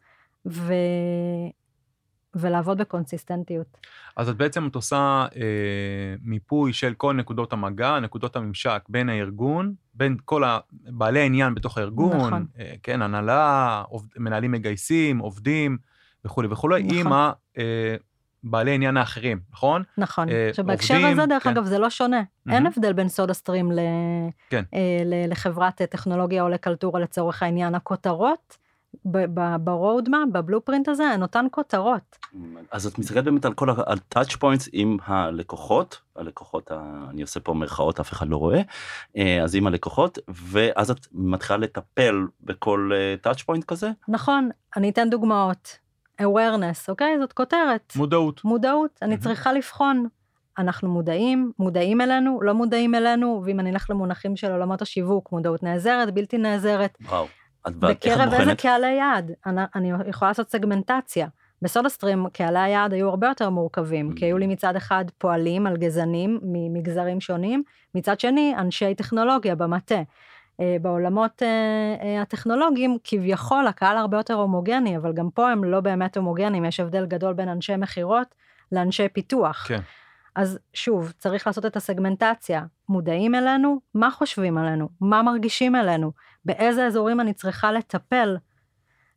[0.46, 0.74] ו...
[2.34, 3.78] ולעבוד בקונסיסטנטיות.
[4.16, 9.74] אז את בעצם את עושה אה, מיפוי של כל נקודות המגע, נקודות הממשק בין הארגון,
[9.94, 12.46] בין כל בעלי העניין בתוך הארגון, נכון.
[12.58, 15.78] אה, כן, הנהלה, עובד, מנהלים מגייסים, עובדים
[16.24, 16.98] וכולי וכולי, נכון.
[16.98, 17.96] עם ה, אה,
[18.44, 19.82] בעלי עניין האחרים, נכון?
[19.98, 20.28] נכון.
[20.28, 21.50] אה, עכשיו, בהקשר הזה, דרך כן.
[21.50, 22.16] אגב, זה לא שונה.
[22.16, 22.66] אין מהמם.
[22.66, 23.78] הבדל בין סודה סטרים ל...
[24.50, 24.64] כן.
[25.28, 27.74] לחברת טכנולוגיה או לקלטורה לצורך העניין.
[27.74, 28.58] הכותרות
[29.60, 32.16] ב roadmap, ב blueprint הזה, הן אותן כותרות.
[32.70, 37.22] אז את מסתכלת באמת על כל ה- על touch points עם הלקוחות, הלקוחות, ה- אני
[37.22, 38.60] עושה פה מירכאות, אף אחד לא רואה,
[39.16, 43.90] אה, אז עם הלקוחות, ואז את מתחילה לטפל בכל touch point כזה?
[44.08, 45.78] נכון, אני אתן דוגמאות.
[46.22, 47.18] awareness, אוקיי?
[47.20, 47.92] זאת כותרת.
[47.96, 48.44] מודעות.
[48.44, 49.22] מודעות, אני מהמם.
[49.22, 50.06] צריכה לבחון.
[50.58, 55.62] אנחנו מודעים, מודעים אלינו, לא מודעים אלינו, ואם אני אלך למונחים של עולמות השיווק, מודעות
[55.62, 57.26] נעזרת, בלתי נעזרת, וואו.
[57.66, 58.54] בקרב איזה?
[58.54, 59.30] קהלי יעד?
[59.46, 61.28] אני, אני יכולה לעשות סגמנטציה.
[61.62, 66.40] בסודה סטרים קהלי היעד היו הרבה יותר מורכבים, כי היו לי מצד אחד פועלים, מלגזנים
[66.42, 67.62] ממגזרים שונים,
[67.94, 70.02] מצד שני אנשי טכנולוגיה במטה.
[70.60, 71.48] אה, בעולמות אה,
[72.02, 76.80] אה, הטכנולוגיים, כביכול הקהל הרבה יותר הומוגני, אבל גם פה הם לא באמת הומוגנים, יש
[76.80, 78.34] הבדל גדול בין אנשי מכירות
[78.72, 79.64] לאנשי פיתוח.
[79.68, 79.80] כן.
[80.34, 82.64] אז שוב, צריך לעשות את הסגמנטציה.
[82.88, 83.80] מודעים אלינו?
[83.94, 84.88] מה חושבים עלינו?
[85.00, 86.12] מה מרגישים אלינו?
[86.44, 88.36] באיזה אזורים אני צריכה לטפל?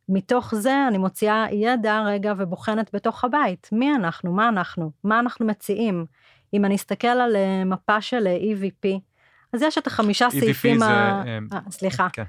[0.08, 3.68] מתוך זה אני מוציאה ידע רגע ובוחנת בתוך הבית.
[3.72, 4.32] מי אנחנו?
[4.32, 4.90] מה אנחנו?
[5.04, 6.06] מה אנחנו מציעים?
[6.54, 8.88] אם אני אסתכל על אה, מפה של אה, EVP,
[9.52, 11.22] אז יש את החמישה EVP סעיפים, זה, ה...
[11.26, 12.22] אה, אה, סליחה, כן.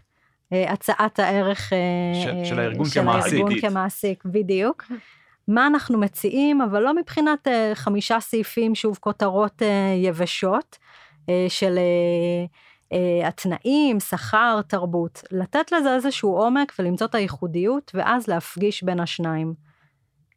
[0.54, 1.74] אה, הצעת הערך
[2.24, 3.34] של- של הארגון של כמעסיק.
[3.34, 3.60] הארגון.
[3.62, 4.84] כמעסיק, בדיוק.
[5.48, 9.62] מה אנחנו מציעים, אבל לא מבחינת חמישה סעיפים, שוב, כותרות
[10.04, 10.78] יבשות,
[11.50, 11.78] של
[12.94, 15.24] אה, התנאים, שכר, תרבות.
[15.32, 19.54] לתת לזה איזשהו עומק ולמצוא את הייחודיות, ואז להפגיש בין השניים.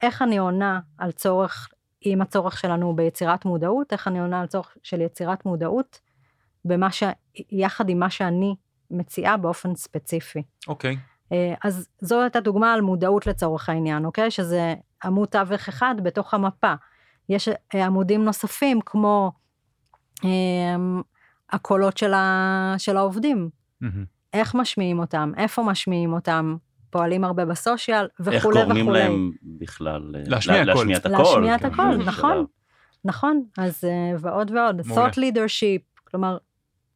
[0.02, 1.68] איך אני עונה על צורך,
[2.06, 6.00] אם הצורך שלנו הוא ביצירת מודעות, איך אני עונה על צורך של יצירת מודעות,
[6.64, 7.02] במה ש...
[7.50, 8.54] יחד עם מה שאני
[8.90, 10.42] מציעה באופן ספציפי.
[10.68, 10.96] אוקיי.
[11.32, 14.30] אה, אז זו הייתה דוגמה על מודעות לצורך העניין, אוקיי?
[14.30, 16.74] שזה עמוד תווך אחד בתוך המפה.
[17.28, 19.32] יש אה, עמודים נוספים כמו
[20.24, 20.76] אה,
[21.52, 24.04] הקולות של, ה, של העובדים, מהמם.
[24.32, 26.56] איך משמיעים אותם, איפה משמיעים אותם,
[26.90, 28.64] פועלים הרבה בסושיאל וכולי איך וכולי.
[28.64, 30.82] גורמים להם בכלל אה, להשמיע לה- קול.
[30.86, 31.24] להשמיע את הקול?
[31.24, 32.44] להשמיע את כן, הקול, נכון.
[33.04, 34.80] נכון, אז אה, ועוד ועוד.
[34.86, 35.08] מעולה.
[35.10, 36.38] thought leadership, כלומר,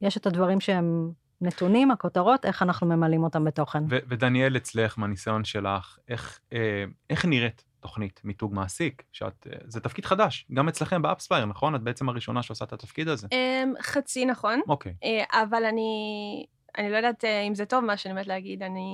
[0.01, 3.85] יש את הדברים שהם נתונים, הכותרות, איך אנחנו ממלאים אותם בתוכן.
[3.90, 9.03] ו- ודניאל, אצלך, מהניסיון שלך, איך, אה, איך נראית תוכנית מיתוג מעסיק?
[9.12, 11.75] שאת, אה, זה תפקיד חדש, גם אצלכם ב AppsFlyer, נכון?
[11.75, 13.27] את בעצם הראשונה שעושה את התפקיד הזה.
[13.33, 16.47] אמ, חצי נכון, אוקיי, אה, אבל אני,
[16.79, 18.90] אני לא יודעת אה, אם זה טוב מה שאני עומדת להגיד, אני...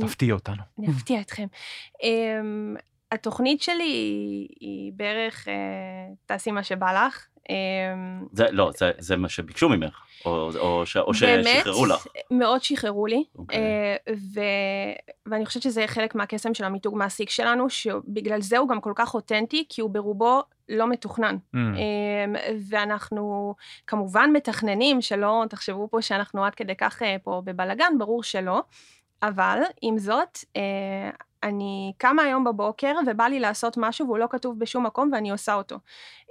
[0.00, 0.62] תפתיע אותנו.
[0.78, 1.46] אני אפתיע אתכם.
[1.94, 2.80] Um,
[3.12, 3.84] התוכנית שלי
[4.60, 5.48] היא, בערך
[6.26, 7.26] תעשי מה שבא לך.
[7.48, 7.52] Um,
[8.32, 12.06] זה לא, זה- זה מה שביקשו ממך, או או ש- או באמת, ששחררו לך.
[12.30, 13.58] מאוד שחררו לי, אוקיי.
[13.58, 14.40] uh, ו,
[15.26, 19.14] ואני חושבת שזה חלק מהקסם של המיתוג מעסיק שלנו, שבגלל זה הוא גם כל כך
[19.14, 21.36] אותנטי, כי הוא ברובו לא מתוכנן.
[21.36, 22.34] Mm, אמ,
[22.68, 23.54] ואנחנו
[23.86, 28.62] כמובן מתכננים, שלא תחשבו פה שאנחנו עד כדי כך אה, פה בבלגן, ברור שלא,
[29.22, 31.10] אבל עם זאת, אה,
[31.42, 35.54] אני קמה היום בבוקר ובא לי לעשות משהו והוא לא כתוב בשום מקום ואני עושה
[35.54, 35.76] אותו.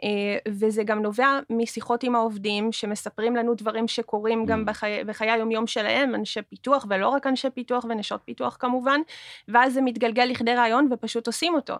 [0.03, 0.09] אה,
[0.47, 4.65] וזה גם נובע משיחות עם העובדים שמספרים לנו דברים שקורים גם Mm.
[4.65, 8.99] בחיי, בחיי היומיום שלהם, אנשי פיתוח ולא רק אנשי פיתוח ונשות פיתוח כמובן,
[9.47, 11.73] ואז זה מתגלגל לכדי רעיון ופשוט עושים אותו.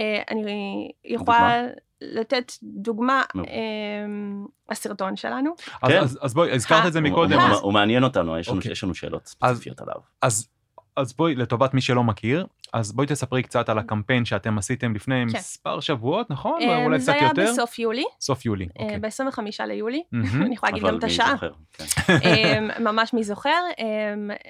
[0.00, 1.64] אה, אני יכולה
[2.00, 3.22] לתת דוגמה.
[3.36, 5.54] אמ, הסרטון שלנו.
[5.82, 5.98] אז, כן.
[6.00, 8.72] אז, אז בואי, הזכרת את זה מקודם, הוא- אז, הוא מעניין אותנו, יש לנו- אוקיי.
[8.72, 9.94] יש לנו שאלות אז- ספציפיות עליו.
[10.22, 10.48] אז,
[10.96, 15.14] אז בואי, לטובת מי שלא מכיר, אז בואי תספרי קצת על הקמפיין שאתם עשיתם לפני
[15.14, 15.38] כן.
[15.38, 16.60] מספר שבועות, נכון?
[16.62, 17.52] אמ, אולי זה קצת היה יותר?
[17.52, 18.98] בסוף יולי, סוף יולי, אה, אוקיי.
[18.98, 20.02] ב-25 ליולי.
[20.12, 21.30] אני יכולה להגיד אבל גם את מי השעה.
[21.32, 21.84] זוכר, כן.
[22.12, 23.60] אמ, ממש מי זוכר,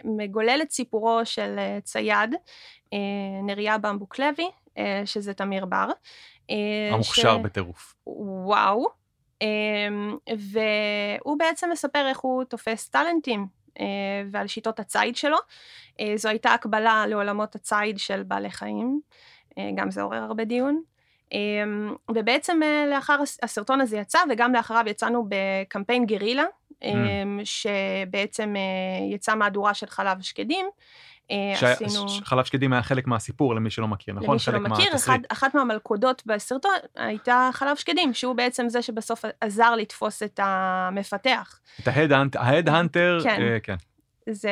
[0.05, 2.35] מגולל את סיפורו של אה, צייד,
[2.93, 2.99] אה,
[3.43, 5.89] נריה במבוק לוי, אה, שזה תמיר בר.
[6.51, 6.57] אה,
[6.93, 7.95] המוכשר ש- בטירוף.
[8.07, 8.87] וואו.
[10.39, 13.47] והוא בעצם מספר איך הוא תופס טאלנטים אה,
[14.31, 15.37] ועל שיטות הציד שלו.
[16.01, 19.01] אה, זו הייתה הקבלה לעולמות הציד של בעלי חיים.
[19.59, 20.83] אה, גם זה עורר הרבה דיון.
[21.33, 21.39] אה,
[22.11, 26.45] ובעצם אה, לאחר הס- הסרטון הזה יצא, וגם לאחריו יצאנו בקמפיין גרילה,
[26.83, 26.91] אה,
[27.45, 30.67] שבעצם אה, יצא מהדורה של חלב שקדים.
[31.31, 32.09] אה, עשינו...
[32.09, 34.29] חלב שקדים היה חלק מהסיפור, למי שלא מכיר, נכון?
[34.29, 35.19] למי שלא מכיר, אחד.
[35.29, 41.61] אחת מהמלכודות בסרטון הייתה חלב שקדים, שהוא בעצם זה שבסוף עזר לתפוס את המפתח.
[41.83, 41.89] את
[42.37, 43.59] ההד-הנטר, כן.
[43.63, 43.77] כן,
[44.31, 44.51] זה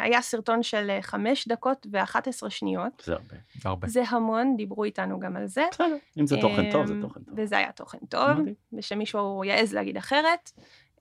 [0.00, 3.02] היה סרטון של אה, חמש דקות ו-11 שניות.
[3.04, 3.36] זה הרבה.
[3.62, 3.88] זה הרבה.
[3.88, 5.64] זה המון, דיברו איתנו גם על זה.
[5.70, 7.34] בסדר, אם זה תוכן טוב, זה אמ, תוכן טוב.
[7.36, 8.30] וזה היה תוכן טוב.
[8.72, 10.50] ושמישהו יעז להגיד אחרת.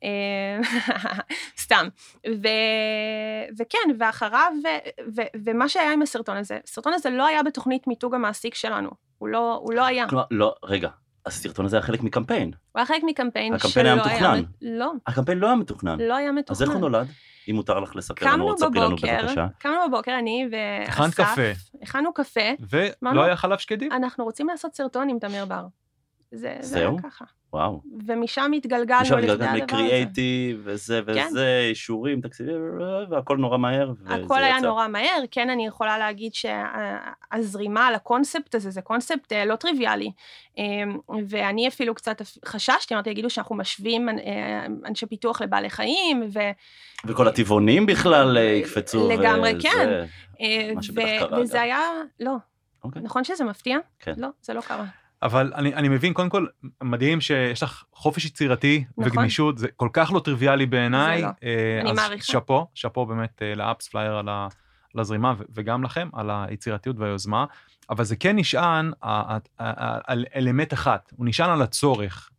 [0.04, 0.62] אמ,
[1.64, 1.88] סתם.
[2.28, 2.48] ו...
[3.60, 4.68] וכן, ואחריו, ו...
[5.16, 5.22] ו...
[5.46, 8.90] ומה שהיה עם הסרטון הזה, הסרטון הזה לא היה בתוכנית מיתוג המעסיק שלנו.
[9.18, 10.10] הוא לא, הוא לא היה.
[10.10, 10.90] כלומר, לא, רגע,
[11.26, 12.52] הסרטון הזה היה חלק מקמפיין.
[12.72, 14.44] הוא היה חלק מקמפיין הקמפיין היה שלא מתוכנן.
[14.62, 16.02] לא, הקמפיין לא היה מתוכנן.
[16.02, 16.56] לא היה מתוכנן.
[16.56, 17.08] אז איך הוא נולד?
[17.50, 19.48] אם מותר לך לספר לנו, קמנו או תספרי לנו בבוקר, בבקשה.
[19.60, 20.94] קמנו בבוקר, אני ואסף.
[20.94, 21.52] הכנת קפה.
[21.82, 22.50] הכנו קפה,
[23.02, 23.92] ולא היה חלב שקדים?
[23.92, 25.66] אנחנו רוצים לעשות סרטון עם תמיר בר.
[26.32, 26.90] זה, זה היה?
[27.04, 27.26] ככה.
[27.54, 27.82] וואו.
[28.06, 29.64] ומשם התגלגלנו הגעתם הדבר הזה.
[29.64, 31.28] מקריאייטיב, וזה כן.
[31.30, 32.56] וזה, אישורים, תקציבים,
[33.10, 33.92] והכל נורא מהר.
[33.92, 34.68] וזה הכל היה יצא.
[34.68, 40.12] נורא מהר, כן אני יכולה להגיד שהזרימה על הקונספט הזה זה קונספט אה, לא טריוויאלי.
[40.58, 40.64] אה,
[41.28, 44.16] ואני אפילו קצת חששתי, אמרתי, יגידו שאנחנו משווים אה,
[44.86, 46.40] אנשי פיתוח לבעלי חיים, ו...
[47.06, 49.10] וכל הטבעונים בכלל אה, יקפצו.
[49.10, 49.70] לגמרי, וזה.
[49.70, 50.04] כן.
[50.76, 51.64] מה שבטח קרה, וזה אגב.
[51.64, 51.82] היה,
[52.20, 52.36] לא,
[52.84, 53.02] אוקיי.
[53.02, 53.78] נכון שזה מפתיע?
[54.00, 54.14] כן.
[54.18, 54.86] לא, זה לא קרה.
[55.24, 56.46] אבל אני, אני מבין, קודם כל,
[56.84, 59.04] מדהים שיש לך חופש יצירתי נכון.
[59.08, 61.20] וגמישות, זה כל כך לא טריוויאלי בעיניי.
[61.20, 61.32] זה לא.
[61.44, 62.26] אה, אני מעריכה.
[62.26, 64.48] שאפו, שאפו באמת אה, ל AppsFlyer על, ה,
[64.94, 67.46] על הזרימה, ו- וגם לכם על היצירתיות והיוזמה.
[67.90, 72.30] אבל זה כן נשען על אלמנט אחד, הוא נשען על הצורך.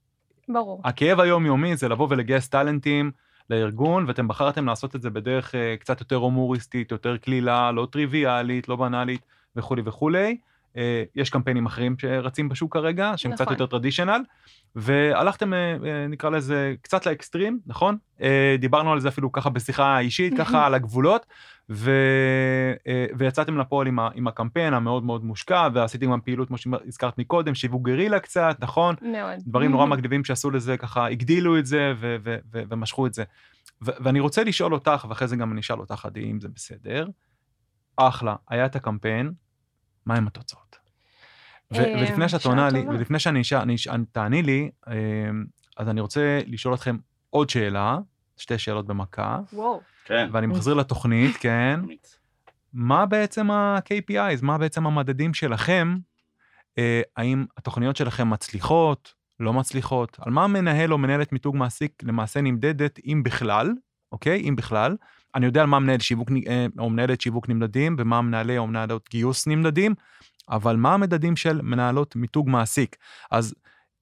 [0.48, 0.80] ברור.
[0.84, 3.10] הכאב היומיומי זה לבוא ולגייס טאלנטים
[3.50, 8.68] לארגון, ואתם בחרתם לעשות את זה בדרך אה, קצת יותר הומוריסטית, יותר קלילה, לא טריוויאלית,
[8.68, 10.36] לא בנאלית וכולי וכולי.
[10.76, 13.54] אה, יש קמפיינים אחרים שרצים בשוק כרגע, שהם קצת נכון.
[13.54, 14.20] יותר טרדישנל,
[14.76, 17.96] והלכתם, אה, אה, נקרא לזה, קצת לאקסטרים, נכון?
[18.58, 21.26] דיברנו על זה אפילו ככה בשיחה אישית, ככה על הגבולות,
[21.70, 21.90] ו,
[23.18, 27.54] ויצאתם לפועל עם, ה, עם הקמפיין המאוד מאוד מושקע, ועשיתם גם פעילות, כמו שהזכרת מקודם,
[27.54, 28.94] שיווק גרילה קצת, נכון?
[29.02, 29.38] מאוד.
[29.46, 33.24] דברים נורא מגניבים שעשו לזה, ככה הגדילו את זה ו- ו- ו- ומשכו את זה.
[33.86, 37.06] ו- ואני רוצה לשאול אותך, ואחרי זה גם אני אשאל אותך, עדי, אם זה בסדר.
[37.96, 39.32] אחלה, היה את הקמפיין,
[40.06, 40.78] מה עם התוצאות?
[41.74, 42.80] אה, ולפני שאת עונה לי.
[42.88, 43.40] ולפני שאני
[43.74, 44.94] אשאל, תעני לי, אה,
[45.76, 46.96] אז אני רוצה לשאול אתכם
[47.30, 47.98] עוד שאלה,
[48.36, 49.80] שתי שאלות במכה, וואו.
[50.04, 50.28] כן.
[50.32, 51.80] ואני מחזיר לתוכנית, כן?
[52.72, 55.96] מה בעצם ה-KPIs, מה בעצם המדדים שלכם?
[56.78, 60.16] אה, האם התוכניות שלכם מצליחות, לא מצליחות?
[60.20, 63.72] על מה מנהל או מנהלת מיתוג מעסיק למעשה נמדדת, אם בכלל,
[64.12, 64.48] אוקיי?
[64.48, 64.96] אם בכלל.
[65.34, 69.08] אני יודע על מה מנהל שיווק אה, או מנהלת שיווק נמדדים, ומה מנהלי או מנהלות
[69.10, 69.94] גיוס נמדדים,
[70.50, 72.96] אבל מה המדדים של מנהלות מיתוג מעסיק?
[73.30, 73.54] אז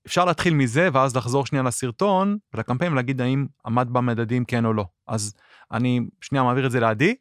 [0.07, 4.85] אפשר להתחיל מזה, ואז לחזור שנייה לסרטון ולקמפיין ולהגיד האם עמד במדדים כן או לא.
[5.07, 5.35] אז
[5.73, 7.15] אני שנייה מעביר את זה לעדי.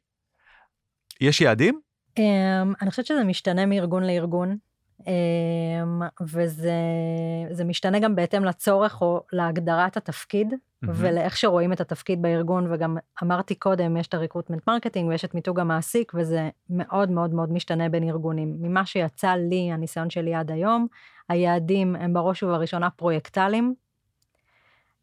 [1.22, 1.80] יש יעדים?
[2.20, 2.22] Um,
[2.82, 4.58] אני חושבת שזה משתנה מארגון לארגון,
[6.22, 6.74] וזה
[7.52, 13.56] זה משתנה גם בהתאם לצורך או להגדרת התפקיד, ולאיך שרואים את התפקיד בארגון, וגם אמרתי
[13.56, 17.90] קודם, יש את ה recruitment marketing ויש את מיתוג המעסיק, וזה מאוד מאוד מאוד משתנה
[17.90, 18.58] בין ארגונים.
[18.60, 20.88] ממה שיצא לי, הניסיון שלי עד היום,
[21.30, 23.76] היעדים הם בראש ובראשונה פרויקטליים,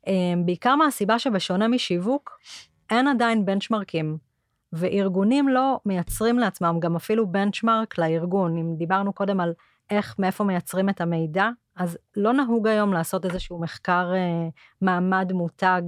[0.07, 0.11] um,
[0.45, 2.38] בעיקר מהסיבה שבשונה משיווק,
[2.90, 4.19] אין עדיין בנצ'מרקים.
[4.73, 8.59] וארגונים לא מייצרים לעצמם גם אפילו benchmark לארגון.
[8.59, 9.53] אם דיברנו קודם על
[9.90, 14.49] איך, מאיפה מייצרים את המידע, אז לא נהוג היום לעשות איזשהו מחקר אה,
[14.81, 15.83] מעמד מותג,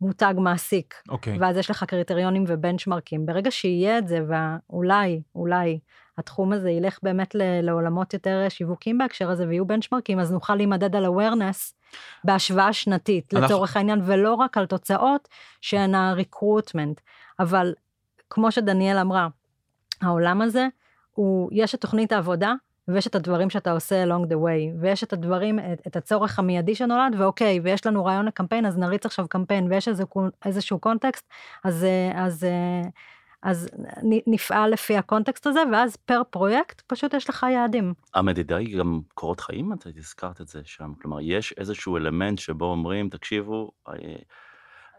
[0.00, 0.94] מותג מעסיק.
[1.08, 1.38] אוקיי.
[1.40, 3.26] ואז יש לך קריטריונים ובנצ'מרקים.
[3.26, 5.78] ברגע שיהיה את זה, ואולי, אולי,
[6.18, 11.06] התחום הזה ילך באמת לעולמות יותר שיווקים בהקשר הזה, ויהיו בנצ'מרקים, אז נוכל להימדד על
[11.06, 11.74] awareness
[12.24, 15.28] בהשוואה שנתית, אנחנו- לצורך העניין, ולא רק על תוצאות
[15.60, 17.00] שהן ה-recruitment.
[17.38, 17.74] אבל
[18.30, 19.28] כמו שדניאל אמרה,
[20.00, 20.66] העולם הזה,
[21.12, 22.54] הוא, יש את תוכנית העבודה,
[22.88, 26.74] ויש את הדברים שאתה עושה along the way, ויש את הדברים, את, את הצורך המיידי
[26.74, 30.04] שנולד, ואוקיי, ויש לנו רעיון לקמפיין, אז נריץ עכשיו קמפיין, ויש איזה,
[30.44, 31.28] איזשהו קונטקסט,
[31.64, 32.88] אז, אה, אז, אה,
[33.42, 33.68] אז
[34.02, 37.94] נ- נפעל לפי הקונטקסט הזה, ואז פר פרויקט, פשוט יש לך יעדים.
[38.14, 40.92] המדידה היא גם קורות חיים, את הזכרת את זה שם.
[41.02, 43.94] כלומר, יש איזשהו אלמנט שבו אומרים, תקשיבו, אה,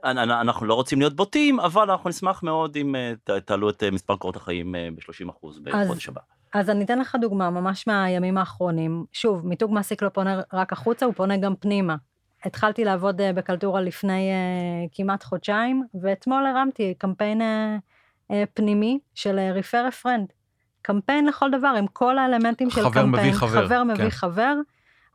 [0.05, 2.95] אנ- אנ- אנחנו לא רוצים להיות בוטים, אבל אנחנו נשמח מאוד אם
[3.45, 6.21] תעלו את מספר קורות החיים ב-30% בחודש הבא.
[6.53, 9.05] אז אני אתן לך דוגמה ממש מהימים האחרונים.
[9.11, 11.95] שוב, מיתוג מעסיק לא פונה רק החוצה, הוא פונה גם פנימה.
[12.43, 17.77] התחלתי לעבוד אה, בקלטורה לפני אה, כמעט חודשיים, ואתמול הרמתי קמפיין אה,
[18.31, 20.33] אה, פנימי של refer a friend.
[20.81, 23.33] קמפיין לכל דבר, עם כל האלמנטים של חבר מביא קמפיין.
[23.33, 24.09] חבר, חבר מביא כן.
[24.09, 24.53] חבר,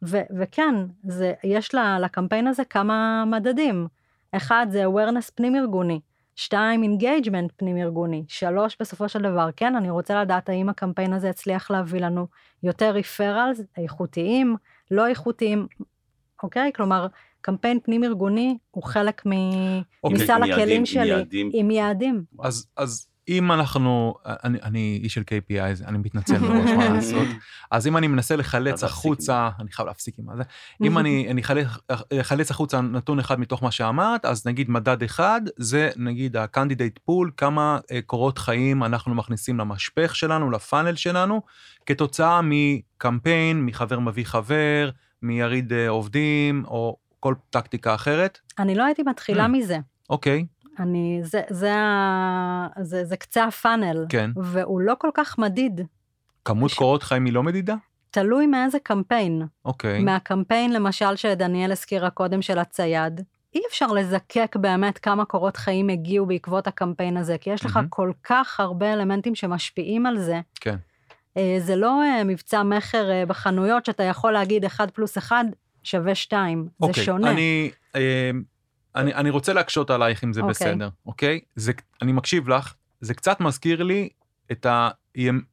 [0.03, 3.87] ו- וכן, זה, יש לה, לקמפיין הזה כמה מדדים.
[4.33, 6.01] אחד זה awareness פנים-ארגוני,
[6.39, 11.71] שתיים, engagement פנים-ארגוני, שלוש, בסופו של דבר, כן, אני רוצה לדעת האם הקמפיין הזה הצליח
[11.71, 12.27] להביא לנו
[12.63, 14.57] יותר referrals איכותיים,
[14.91, 15.67] לא איכותיים,
[16.43, 16.71] אוקיי?
[16.75, 17.07] כלומר,
[17.41, 19.31] קמפיין פנים-ארגוני הוא חלק מ...
[20.05, 20.23] אוקיי.
[20.23, 21.51] מסל עם יעדים, הכלים עם שלי, יעדים.
[21.53, 22.25] עם יעדים.
[22.41, 27.27] אז, אז אם אנחנו, אני, אני איש של KPI, אני מתנצל מראש מה לעשות.
[27.71, 30.43] אז אם אני מנסה לחלץ החוצה, אני חייב להפסיק עם זה.
[30.83, 31.67] אם אני, אני אחלץ,
[32.21, 37.31] אחלץ החוצה נתון אחד מתוך מה שאמרת, אז נגיד מדד אחד, זה נגיד ה-candidate pool,
[37.37, 41.43] כמה אה, קורות חיים אנחנו מכניסים למשפך שלנו, לפאנל שלנו,
[41.87, 44.91] כתוצאה מקמפיין, מחבר מביא חבר,
[45.23, 48.39] מיריד אה, עובדים, או כל טקטיקה אחרת.
[48.59, 49.49] אני לא הייתי מתחילה Mm.
[49.49, 49.79] מזה.
[50.11, 50.47] אוקיי,
[50.81, 51.73] אני, זה, זה,
[52.81, 54.31] זה, זה קצה הפאנל, כן.
[54.37, 55.81] והוא לא כל כך מדיד.
[56.45, 57.75] כמות ש- קורות חיים היא לא מדידה?
[58.11, 59.43] תלוי מאיזה קמפיין.
[59.65, 60.03] אוקיי.
[60.05, 63.21] מהקמפיין, למשל, שדניאל הזכירה קודם של הצייד,
[63.55, 67.89] אי אפשר לזקק באמת כמה קורות חיים הגיעו בעקבות הקמפיין הזה, כי יש לך מהמם.
[67.89, 70.41] כל כך הרבה אלמנטים שמשפיעים על זה.
[70.61, 70.77] כן.
[71.37, 75.37] אה, זה לא אה, מבצע מכר אה, בחנויות שאתה יכול להגיד 1 פלוס 1
[75.83, 77.31] שווה 2, זה אוקיי, שונה.
[77.31, 78.31] אני, אה,
[78.97, 80.51] אני, אני רוצה להקשות עלייך אם זה אוקיי.
[80.51, 81.41] בסדר, אוקיי?
[81.57, 81.73] זה,
[82.03, 84.09] אני מקשיב לך, זה קצת מזכיר לי
[84.53, 84.89] את ה...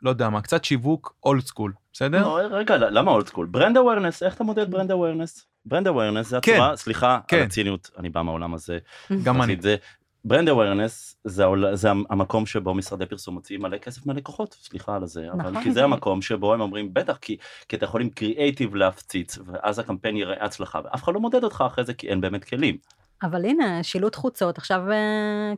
[0.02, 2.21] לא יודע מה, קצת שיווק old school, בסדר?
[2.21, 3.45] לא, רגע, למה old school?
[3.45, 5.45] ברנד אווירנס, איך אתה מודד brand awareness?
[5.65, 7.38] brand awareness זה כן, הצורה, סליחה כן.
[7.38, 8.78] על הציניות, אני בא מהעולם הזה.
[9.24, 9.58] גם אני.
[9.62, 9.76] זה.
[10.25, 15.32] brand awareness זה, זה המקום שבו משרדי פרסום מוציאים מלא כסף מהלקוחות, סליחה על זה,
[15.32, 15.63] אבל נכון.
[15.63, 17.38] כי זה המקום שבו הם אומרים בטח, כי,
[17.69, 21.63] כי אתה יכול עם קריאייטיב להפציץ, ואז הקמפיין יראה הצלחה, ואף אחד לא מודד אותך
[21.67, 22.78] אחרי זה כי אין באמת כלים.
[23.23, 24.97] אבל הנה, שילוט חוצות, עכשיו אה,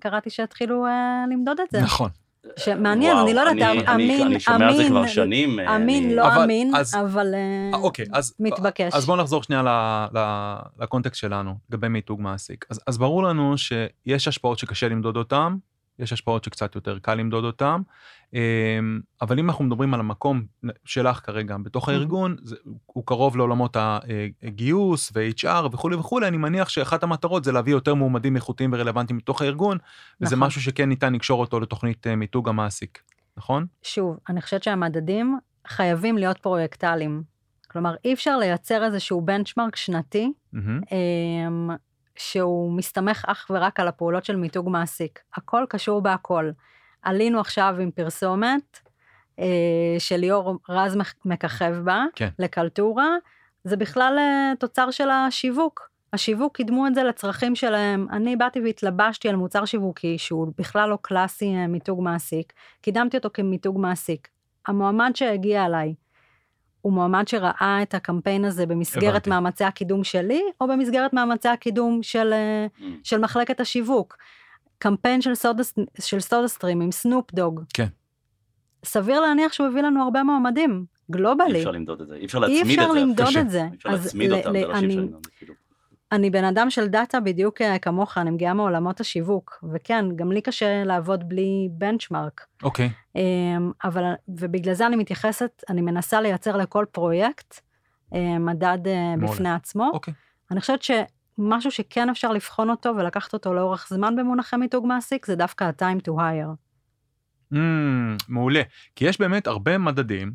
[0.01, 0.91] קראתי שהתחילו אה,
[1.31, 1.81] למדוד את זה.
[1.81, 2.09] נכון.
[2.57, 5.59] שמעניין, וואו, אני לא יודעת, אמין, אני שומע על זה כבר אמין, שנים.
[5.59, 7.33] אה, אמין, אני- לא אבל- אמין, אז- אבל
[7.73, 8.33] אוקיי, אז...
[8.39, 8.93] מתבקש.
[8.93, 12.65] אז בואו נחזור שנייה ל- ל- לקונטקסט שלנו, לגבי מיתוג מעסיק.
[12.69, 15.55] אז, אז ברור לנו שיש השפעות שקשה למדוד אותן,
[15.99, 17.81] יש השפעות שקצת יותר קל למדוד אותן,
[18.33, 20.45] אמ, אבל אם אנחנו מדברים על המקום
[20.85, 22.55] שלך כרגע בתוך הארגון, זה,
[22.85, 23.77] הוא קרוב לעולמות
[24.43, 29.41] הגיוס ו-HR וכולי וכולי, אני מניח שאחת המטרות זה להביא יותר מועמדים איכותיים ורלוונטיים מתוך
[29.41, 29.77] הארגון,
[30.21, 30.47] וזה נכון.
[30.47, 33.03] משהו שכן ניתן לקשור אותו לתוכנית אה, מיתוג המעסיק,
[33.37, 33.65] נכון?
[33.83, 37.23] שוב, אני חושבת שהמדדים חייבים להיות פרויקטליים.
[37.67, 41.69] כלומר, אי אפשר לייצר איזשהו בנצ'מרק שנתי, מהמם.
[42.17, 45.19] שהוא מסתמך אך ורק על הפעולות של מיתוג מעסיק.
[45.35, 46.49] הכל קשור בהכל.
[47.01, 48.79] עלינו עכשיו עם פרסומת
[49.39, 49.45] אה,
[49.99, 52.29] שליאור רז מח- מככב בה, כן.
[52.39, 53.07] לקלטורה,
[53.63, 55.89] זה בכלל אה, תוצר של השיווק.
[56.13, 58.07] השיווק קידמו את זה לצרכים שלהם.
[58.11, 63.29] אני באתי והתלבשתי על מוצר שיווקי שהוא בכלל לא קלאסי אה, מיתוג מעסיק, קידמתי אותו
[63.33, 64.27] כמיתוג מעסיק.
[64.67, 65.93] המועמד שהגיע אליי,
[66.87, 69.29] הוא מועמד שראה את הקמפיין הזה במסגרת הבנתי.
[69.29, 72.83] מאמצי הקידום שלי, או במסגרת מאמצי הקידום של, אה, Mm.
[73.03, 74.17] של מחלקת השיווק.
[74.79, 75.63] קמפיין של סודה,
[76.01, 77.61] של סודה סטרים עם סנופ דוג.
[77.73, 77.87] כן.
[78.85, 81.59] סביר להניח שהוא הביא לנו הרבה מועמדים, אי גלובלי.
[81.59, 82.99] אפשר למדוד את זה, אי אפשר אי להצמיד אפשר את זה.
[82.99, 83.41] למדוד קשה.
[83.41, 83.61] את זה.
[83.71, 85.27] אי אפשר אז להצמיד ל- אותם, ל- זה לא שאי אפשר למדוד.
[86.11, 90.41] אני בן אדם של דאטה בדיוק אה, כמוך, אני מגיעה מעולמות השיווק, וכן, גם לי
[90.41, 92.45] קשה לעבוד בלי benchmark.
[92.63, 97.59] אוקיי, אמ, אבל, ובגלל זה אני מתייחסת, אני מנסה לייצר לכל פרויקט
[98.13, 99.33] אה, מדד אה, מעולה.
[99.33, 99.89] בפני עצמו.
[99.93, 100.13] אוקיי.
[100.51, 105.35] אני חושבת שמשהו שכן אפשר לבחון אותו ולקחת אותו לאורך זמן במונחי מיתוג מעסיק, זה
[105.35, 106.55] דווקא ה-time to hire.
[107.53, 107.57] Mm,
[108.27, 108.61] מעולה.
[108.95, 110.33] כי יש באמת הרבה מדדים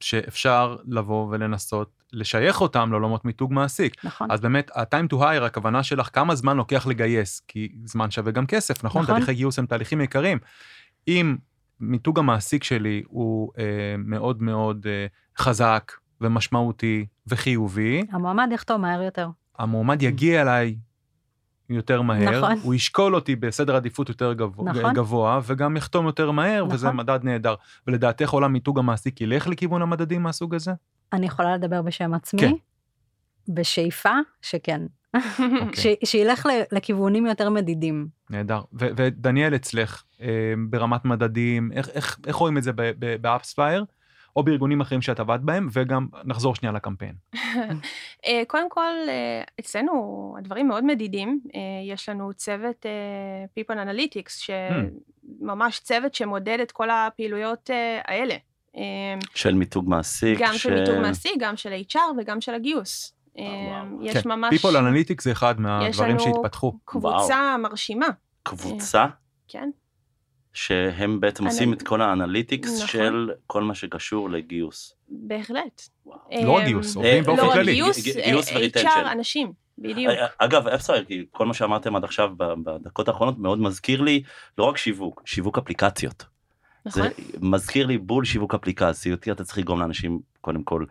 [0.00, 4.04] שאפשר לבוא ולנסות לשייך אותם לעולמות מיתוג מעסיק.
[4.04, 4.30] נכון?
[4.30, 8.46] אז באמת, ה-time to hire, הכוונה שלך, כמה זמן לוקח לגייס, כי זמן שווה גם
[8.46, 9.02] כסף, נכון?
[9.02, 9.14] נכון.
[9.14, 10.38] תהליכי גיוס הם תהליכים יקרים.
[11.08, 11.36] אם
[11.80, 15.06] מיתוג המעסיק שלי הוא אה, מאוד מאוד אה,
[15.38, 19.28] חזק ומשמעותי וחיובי, המועמד יחתום מהר יותר.
[19.58, 20.76] המועמד יגיע אליי
[21.70, 22.58] יותר מהר, נכון.
[22.62, 24.94] הוא ישקול אותי בסדר עדיפות יותר גבוה, נכון.
[24.94, 26.96] גבוה וגם יחתום יותר מהר, וזה נכון.
[26.96, 27.54] מדד נהדר.
[27.86, 30.72] ולדעתך עולם מיתוג המעסיק ילך לכיוון המדדים מהסוג הזה?
[31.12, 32.40] אני יכולה לדבר בשם עצמי?
[32.40, 32.52] כן.
[33.48, 34.12] בשאיפה
[34.42, 34.82] שכן.
[35.16, 35.96] אוקיי.
[36.04, 38.08] ש- שילך לכיוונים יותר מדידים.
[38.30, 38.60] נהדר.
[38.80, 40.26] ו- ודניאל אצלך, אה,
[40.68, 42.70] ברמת מדדים, איך, איך, איך רואים את זה
[43.20, 43.84] ב AppsFlyer,
[44.36, 47.14] או בארגונים אחרים שאת עבדת בהם, וגם נחזור שנייה לקמפיין.
[48.26, 51.40] אה, קודם כל, אה, אצלנו הדברים מאוד מדידים.
[51.54, 51.60] אה,
[51.92, 52.86] יש לנו צוות
[53.58, 54.50] People Analytics,
[55.40, 57.70] שממש צוות שמודד את כל הפעילויות
[58.04, 58.36] האלה.
[59.34, 60.38] של מיתוג מעסיק.
[60.40, 63.14] גם של מיתוג מעסיק, גם של HR וגם של הגיוס.
[64.02, 66.72] יש כן, ממש People Analytics זה אחד מהדברים לנו שהתפתחו.
[66.84, 68.06] קבוצה מרשימה,
[68.42, 69.06] קבוצה?
[69.48, 69.70] כן.
[70.52, 72.86] שהם בעצם עושים את כל ה analytics נכון.
[72.86, 74.94] של כל מה שקשור לגיוס.
[75.08, 75.82] בהחלט.
[76.42, 77.74] לא רק אמ, גיוס, אה, עובדים באופן לא כללי.
[77.74, 78.88] גיוס, גיוס אה, ו retention.
[78.88, 80.12] HR, אנשים, בדיוק.
[80.12, 84.22] אה, אגב, אפרופו, כי כל מה שאמרתם עד עכשיו בדקות האחרונות מאוד מזכיר לי
[84.58, 86.24] לא רק שיווק, שיווק אפליקציות.
[86.86, 87.02] נכון?
[87.02, 87.08] זה
[87.40, 90.84] מזכיר לי בול שיווק אפליקציות, אתה צריך לגרום לאנשים קודם כל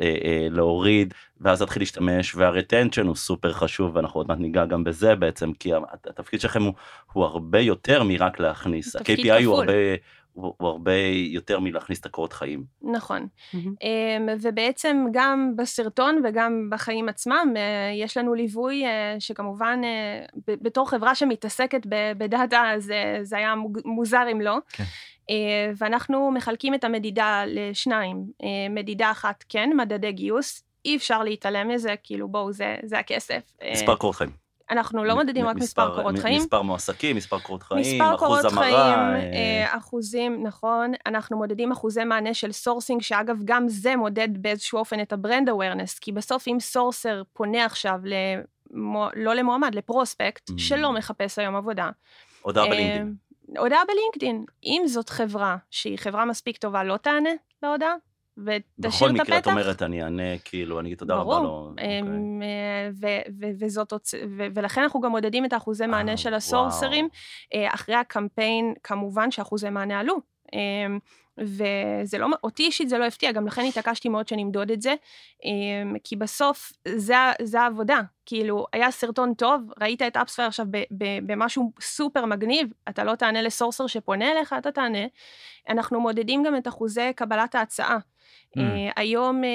[0.00, 4.84] אה, אה, להוריד, ואז להתחיל להשתמש, והרטנשן הוא סופר חשוב, ואנחנו עוד מעט ניגע גם
[4.84, 6.72] בזה בעצם, כי הת- התפקיד שלכם הוא,
[7.12, 9.02] הוא הרבה יותר מרק להכניס, ה-KPI
[9.44, 9.54] הוא.
[9.60, 9.72] הרבה,
[10.36, 12.64] הוא, הוא הרבה יותר מלהכניס את הקורות חיים.
[12.82, 13.26] נכון.
[13.54, 20.90] אמ, ובעצם גם בסרטון וגם בחיים עצמם, אה, יש לנו ליווי אה, שכמובן, אה, בתור
[20.90, 21.86] חברה שמתעסקת
[22.18, 24.56] בדאטה, זה, זה היה מוזר אם לא.
[24.72, 24.84] כן.
[25.76, 28.24] ואנחנו מחלקים את המדידה לשניים.
[28.70, 30.62] מדידה אחת, כן, מדדי גיוס.
[30.84, 33.42] אי אפשר להתעלם מזה, כאילו בואו, זה, זה הכסף.
[33.72, 34.45] מספר קורות חיים.
[34.70, 36.36] אנחנו לא מודדים רק מספר קורות חיים.
[36.40, 38.64] מספר מועסקים, מספר קורות חיים, מספר אחוז קורות המרה.
[38.64, 40.92] חיים, אה, אה, אחוזים, נכון.
[41.06, 45.48] אנחנו מודדים אחוזי מענה של sourcing, שאגב, גם זה מודד באיזשהו אופן את ה brand
[45.48, 50.52] awareness, כי בסוף אם sourcer פונה עכשיו, למו, לא למועמד, ל prospect, Mm.
[50.56, 51.90] שלא מחפש היום עבודה.
[52.42, 53.14] הודעה אה, בלינקדאין.
[53.58, 54.44] הודעה בלינקדאין.
[54.64, 57.30] אם זאת חברה שהיא חברה מספיק טובה, לא תענה
[57.62, 57.94] להודעה,
[58.38, 59.22] ותשאיר בכל את הפתח.
[59.22, 61.44] מקרה את אומרת, אני אענה, כאילו, אני אגיד תודה רבה ברור.
[61.44, 61.68] לו.
[61.70, 62.00] אוקיי.
[62.00, 66.16] אמ, אה, ו- ו- וזאת, הוצ- ו- ולכן אנחנו גם מודדים את האחוזי מענה אה,
[66.16, 66.36] של וואו.
[66.36, 67.08] הסורסרים.
[67.54, 70.16] אה, אחרי הקמפיין, כמובן שאחוזי מענה עלו.
[70.52, 70.98] אמ,
[71.38, 74.94] וזה לא, אותי אישית זה לא הפתיע, גם לכן התעקשתי מאוד שנמדוד את זה,
[75.44, 78.00] אמ, כי בסוף זה, זה העבודה.
[78.26, 83.14] כאילו, היה סרטון טוב, ראית את אפספייר עכשיו ב- ב- במשהו סופר מגניב, אתה לא
[83.14, 85.06] תענה לסורסר שפונה אליך, אתה תענה.
[85.68, 87.98] אנחנו מודדים גם את אחוזי קבלת ההצעה.
[88.56, 88.60] Mm.
[88.60, 89.50] אה, היום אה,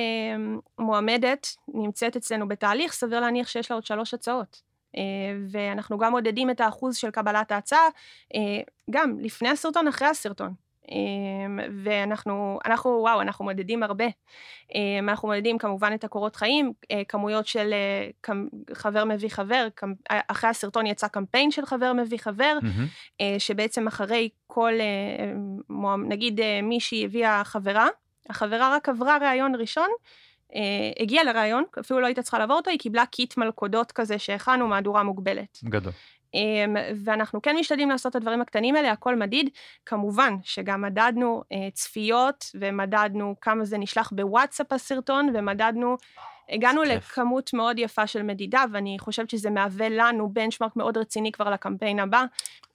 [0.79, 4.61] מועמדת נמצאת אצלנו בתהליך, סביר להניח שיש לה עוד שלוש הצעות.
[4.97, 5.01] אה,
[5.51, 7.87] ואנחנו גם מודדים את האחוז של קבלת ההצעה,
[8.89, 10.53] גם לפני הסרטון, אחרי הסרטון.
[11.83, 14.05] ואנחנו, אנחנו, וואו, אנחנו מודדים הרבה.
[14.99, 16.73] אנחנו מודדים כמובן את הקורות חיים,
[17.07, 17.73] כמויות של
[18.73, 19.67] חבר מביא חבר,
[20.09, 22.57] אחרי הסרטון יצא קמפיין של חבר מביא חבר.
[23.21, 24.73] אה, שבעצם אחרי כל,
[26.07, 27.87] נגיד מישהי הביאה חברה,
[28.31, 29.89] החברה רק עברה ראיון ראשון,
[30.55, 30.61] אה,
[30.99, 35.03] הגיעה לראיון, אפילו לא הייתה צריכה לעבור אותו, היא קיבלה קיט מלכודות כזה שהכנו מהדורה
[35.03, 35.59] מוגבלת.
[35.63, 35.91] גדול.
[36.33, 39.49] אמ, ואנחנו כן משתדלים לעשות את הדברים הקטנים האלה, הכל מדיד.
[39.85, 45.97] כמובן שגם מדדנו אה, צפיות, ומדדנו כמה זה נשלח בוואטסאפ הסרטון, ומדדנו,
[46.49, 47.11] הגענו כיף.
[47.11, 51.99] לכמות מאוד יפה של מדידה, ואני חושבת שזה מהווה לנו בנצ'מארק מאוד רציני כבר לקמפיין
[51.99, 52.25] הבא,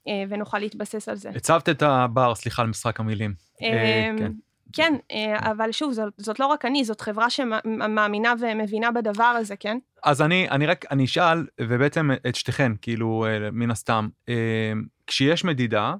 [0.08, 1.30] אה, ונוכל להתבסס על זה.
[1.36, 3.34] הצבת את הבר, סליחה על משחק המילים.
[3.62, 4.32] אה, אמ, כן.
[4.72, 9.56] כן, אה, אבל שוב, זאת, זאת לא רק אני, זאת חברה שמאמינה ומבינה בדבר הזה,
[9.56, 9.78] כן?
[10.02, 14.72] אז אני, אני רק, אני אשאל, ובעצם את שתיכן, כאילו, אה, מן הסתם, אה,
[15.06, 15.94] כשיש מדידה,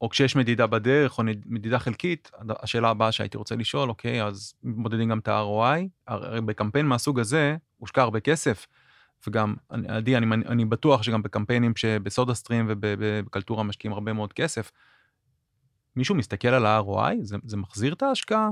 [0.00, 5.08] או כשיש מדידה בדרך, או מדידה חלקית, השאלה הבאה שהייתי רוצה לשאול, אוקיי, אז מודדים
[5.08, 8.66] גם את ה-ROI, הרי בקמפיין מהסוג הזה, הושקע הרבה כסף,
[9.26, 14.70] וגם, עדי, אני, אני, אני בטוח שגם בקמפיינים שבסודה סטרים ובקלטורה משקיעים הרבה מאוד כסף,
[15.96, 17.14] מישהו מסתכל על ה-ROI?
[17.20, 18.50] זה, זה מחזיר את ההשקעה?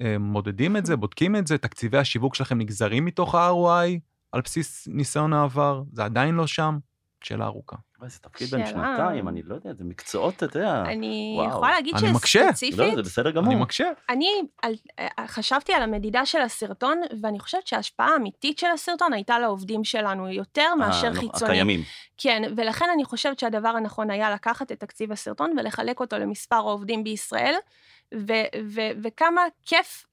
[0.00, 3.98] אה, מודדים את זה, בודקים את זה, תקציבי השיווק שלכם נגזרים מתוך ה-ROI
[4.32, 6.78] על בסיס ניסיון העבר, זה עדיין לא שם?
[7.24, 7.76] שאלה ארוכה.
[7.98, 8.94] וואי, זה תפקיד בן שאלה.
[8.96, 10.82] שנתיים, אני לא יודע, זה מקצועות, אתה יודע.
[10.86, 11.40] אני.
[11.48, 12.46] יכולה להגיד אני מקשה.
[12.48, 13.52] שספציפית, לא, זה בסדר גמור.
[13.52, 13.88] אני מקשה.
[14.08, 14.28] אני
[14.98, 20.28] אה, חשבתי על המדידה של הסרטון, ואני חושבת שההשפעה האמיתית של הסרטון הייתה לעובדים שלנו,
[20.28, 21.50] יותר מאשר אה, לא, חיצוני.
[21.50, 21.80] הקיימים.
[22.18, 27.04] כן, ולכן אני חושבת שהדבר הנכון היה לקחת את תקציב הסרטון ולחלק אותו למספר העובדים
[27.04, 27.54] בישראל,
[28.14, 30.04] ו- ו- וכמה כיף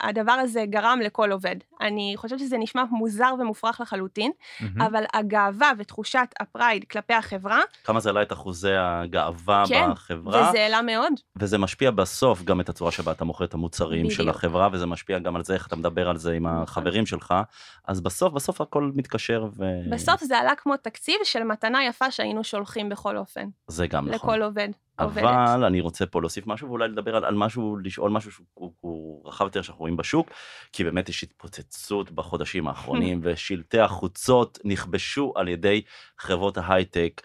[0.00, 1.56] הדבר הזה גרם לכל עובד.
[1.80, 4.82] אני חושבת שזה נשמע מוזר ומופרך לחלוטין, מהמם.
[4.82, 10.48] אבל הגאווה ותחושת ה pride כלפי החברה, כמה זה העלה את אחוזי הגאווה כן, בחברה,
[10.48, 11.12] וזה העלה מאוד.
[11.36, 14.36] וזה משפיע בסוף גם את הצורה שבה אתה מוכר את המוצרים של בדיוק.
[14.36, 16.62] החברה, וזה משפיע גם על זה איך אתה מדבר על זה עם נכון.
[16.62, 17.34] החברים שלך,
[17.88, 22.44] אז בסוף, בסוף הכל מתקשר, וזה בסוף זה עלה כמו תקציב של מתנה יפה שהיינו
[22.44, 23.48] שולחים בכל אופן,
[23.88, 24.14] גם נכון.
[24.14, 24.68] לכל עובד,
[25.00, 25.24] עובדת.
[25.24, 28.72] אבל אני רוצה פה להוסיף משהו ואולי לדבר על, על משהו, לשאול משהו שהוא הוא,
[28.80, 30.30] הוא רחב יותר שאנחנו רואים בשוק,
[30.72, 35.82] כי באמת יש התפוצצות בחודשים האחרונים, ושלטי החוצות נכבשו על ידי
[36.18, 37.20] חברות ההייטק.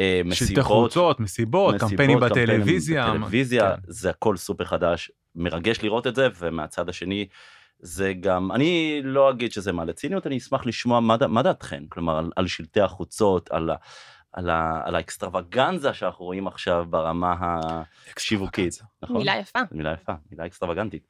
[0.00, 3.10] אה, שלטי מסיבות, חוצות, מסיבות, מסיבות, קמפיינים בטלוויזיה.
[3.10, 3.82] בטלוויזיה, כן.
[3.86, 7.26] זה הכל סופר חדש, מרגש לראות את זה, ומהצד השני,
[7.80, 12.18] זה גם, אני לא אגיד שזה מעלה ציניות, אני אשמח לשמוע מה, מה דעתכן, כלומר,
[12.18, 13.70] על, על שלטי החוצות, על,
[14.32, 14.50] על,
[14.84, 17.60] על האקסטרווגנזה שאנחנו רואים עכשיו ברמה
[18.16, 19.16] השיווקית, נכון?
[19.16, 19.58] מילה יפה.
[19.72, 21.06] מילה יפה, מילה אקסטרווגנטית.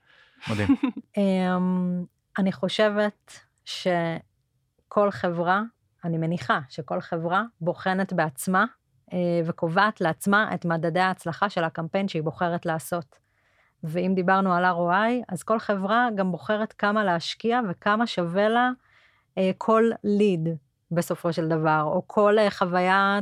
[0.51, 0.68] מדהים.
[1.16, 2.05] אמ,
[2.39, 5.62] אני חושבת שכל חברה,
[6.05, 8.64] אני מניחה שכל חברה בוחנת בעצמה
[9.12, 13.18] אה, וקובעת לעצמה את מדדי ההצלחה של הקמפיין שהיא בוחרת לעשות.
[13.84, 18.70] ואם דיברנו על ROI, אז כל חברה גם בוחרת כמה להשקיע וכמה שווה לה
[19.39, 20.49] אה, כל ליד
[20.91, 23.20] בסופו של דבר, או כל אה, חוויה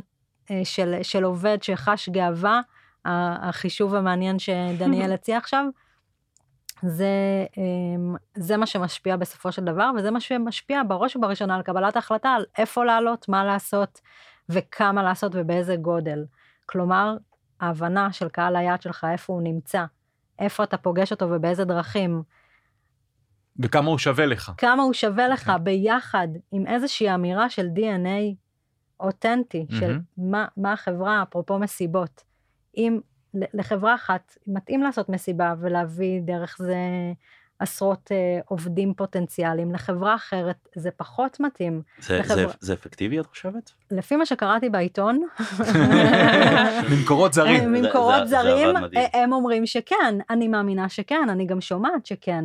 [0.50, 2.60] אה, של, של עובד שחש גאווה,
[3.04, 5.64] החישוב המעניין שדניאל הציע עכשיו,
[6.82, 7.06] זה,
[7.56, 12.28] אמ, זה מה שמשפיע בסופו של דבר, וזה מה שמשפיע בראש ובראשונה על קבלת ההחלטה
[12.28, 14.00] על איפה לעלות, מה לעשות,
[14.48, 16.24] וכמה לעשות ובאיזה גודל.
[16.66, 17.16] כלומר,
[17.60, 19.84] ההבנה של קהל היעד שלך, איפה הוא נמצא,
[20.38, 22.22] איפה אתה פוגש אותו ובאיזה דרכים.
[23.58, 24.52] וכמה הוא שווה לך.
[24.58, 25.52] כמה הוא שווה לך okay.
[25.52, 25.64] אוקיי.
[25.64, 28.34] ביחד עם איזושהי אמירה של DNA
[29.00, 29.74] אותנטי, mm-hmm.
[29.80, 32.24] של מה, מה החברה, אפרופו מסיבות.
[32.76, 33.00] אם
[33.54, 36.76] לחברה אחת מתאים לעשות מסיבה ולהביא דרך זה
[37.58, 41.82] עשרות אה, עובדים פוטנציאליים, לחברה אחרת זה פחות מתאים.
[41.98, 42.48] זה, לחבר...
[42.48, 43.72] זה, זה אפקטיבי את חושבת?
[43.90, 45.22] לפי מה שקראתי בעיתון.
[46.90, 47.72] ממקורות זרים.
[47.72, 52.44] ממקורות זרים, זה, זה הם אומרים שכן, אני מאמינה שכן, אני גם שומעת שכן.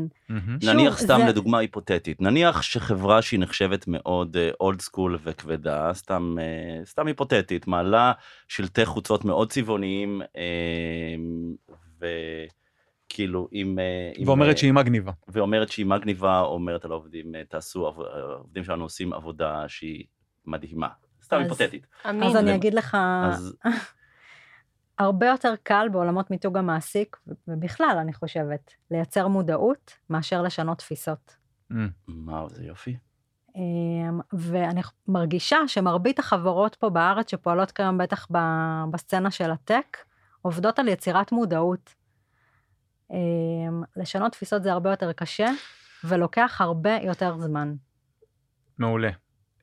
[0.63, 1.27] נניח סתם זה...
[1.29, 7.67] לדוגמה היפותטית, נניח שחברה שהיא נחשבת מאוד אולד uh, סקול וכבדה, סתם, uh, סתם היפותטית,
[7.67, 8.11] מעלה
[8.47, 12.05] שלטי חוצות מאוד צבעוניים, uh, ו...
[13.11, 13.79] כאילו, אם...
[13.79, 15.11] אה, ואומרת שהיא מגניבה.
[15.27, 20.05] ואומרת שהיא מגניבה, אומרת על העובדים, אה, תעשו, העובדים שלנו עושים עבודה שהיא
[20.45, 20.87] מדהימה.
[21.23, 21.87] סתם היפותטית.
[22.03, 22.97] אז אני אגיד לך,
[24.97, 31.35] הרבה יותר קל בעולמות מיתוג המעסיק, ובכלל, אני חושבת, לייצר מודעות מאשר לשנות תפיסות.
[31.71, 31.75] Mm.
[32.07, 32.97] וואו, זה יופי.
[33.55, 38.27] אמ, ואני מרגישה שמרבית החברות פה בארץ שפועלות כיום בטח
[38.91, 39.97] בסצנה של הטק,
[40.41, 41.93] עובדות על יצירת מודעות.
[43.11, 45.47] אמ, לשנות תפיסות זה הרבה יותר קשה,
[46.03, 47.73] ולוקח הרבה יותר זמן.
[48.77, 49.09] מעולה.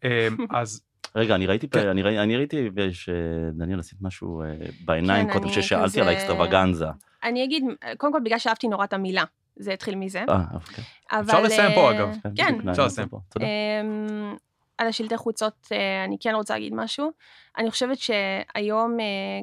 [0.04, 0.08] אמ,
[0.60, 0.82] אז...
[1.16, 1.88] רגע, אני ראיתי, כן.
[1.88, 6.02] אני, ראי, אני ראיתי שדניאל עשית משהו אה, בעיניים כן, קודם ששאלתי כזה...
[6.02, 6.86] על האקסטרווגנזה.
[7.22, 7.64] אני אגיד,
[7.96, 9.24] קודם כל בגלל שאהבתי נורא את המילה,
[9.56, 10.24] זה התחיל מזה.
[10.28, 10.84] אה, אוקיי.
[11.12, 11.20] אבל...
[11.20, 12.16] אפשר לסיים פה אגב.
[12.22, 12.58] כן.
[12.62, 12.68] כן.
[12.68, 13.46] אפשר לסיים פה, תודה.
[13.46, 14.36] אמ,
[14.78, 17.12] על השלטי חוצות אה, אני כן רוצה להגיד משהו.
[17.58, 18.96] אני חושבת שהיום,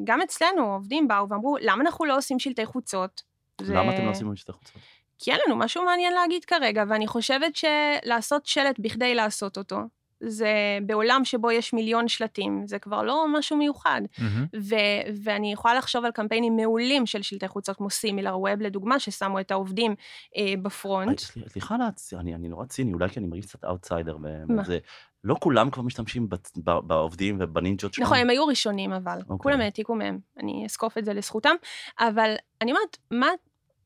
[0.04, 3.35] גם אצלנו עובדים באו ואמרו, למה אנחנו לא עושים שלטי חוצות?
[3.62, 3.74] זה...
[3.74, 4.82] למה אתם לא עושים שלטי חוצות?
[5.20, 9.78] כי אין לנו משהו מעניין להגיד כרגע, ואני חושבת שלעשות שלט בכדי לעשות אותו,
[10.20, 14.02] זה בעולם שבו יש מיליון שלטים, זה כבר לא משהו מיוחד.
[14.16, 14.58] Mm-hmm.
[14.62, 19.52] ו- ואני יכולה לחשוב על קמפיינים מעולים של שלטי חוצות כמו Similarweb, לדוגמה, ששמו את
[19.52, 19.96] העובדים
[20.38, 21.20] אה, ב front.
[21.20, 21.76] סליחה,
[22.20, 24.18] אני, אני נורא ציני, אולי כי אני מרגיש קצת אאוטסיידר
[24.50, 24.80] בזה.
[25.26, 26.28] לא כולם כבר משתמשים
[26.66, 28.06] בעובדים ובנינג'ות שלהם.
[28.06, 29.20] נכון, הם היו ראשונים אבל.
[29.20, 29.24] Okay.
[29.30, 29.38] אוקיי.
[29.44, 31.56] כולם העתיקו מהם, אני אזקוף את זה לזכותם.
[32.00, 33.28] אבל אני אומרת, מה,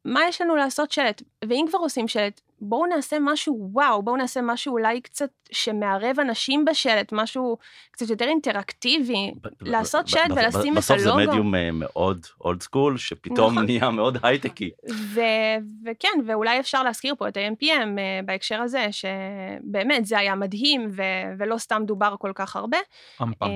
[0.05, 1.21] מה יש לנו לעשות שלט?
[1.45, 6.65] ואם כבר עושים שלט, בואו נעשה משהו וואו, בואו נעשה משהו אולי קצת שמערב אנשים
[6.65, 7.57] בשלט, משהו
[7.91, 9.31] קצת יותר אינטראקטיבי,
[9.61, 10.75] לעשות שלט ולשים את הלוגו.
[10.77, 13.65] בסוף זה מדיום אה, מאוד אולד סקול, שפתאום נכון.
[13.65, 14.69] נהיה מאוד הייטקי.
[15.85, 20.91] וכן, ואולי אפשר להזכיר פה את ה-MPM אה, בהקשר הזה, שבאמת זה היה מדהים,
[21.37, 22.77] ולא סתם דובר כל כך הרבה.
[23.21, 23.45] אמפם.
[23.45, 23.51] אה,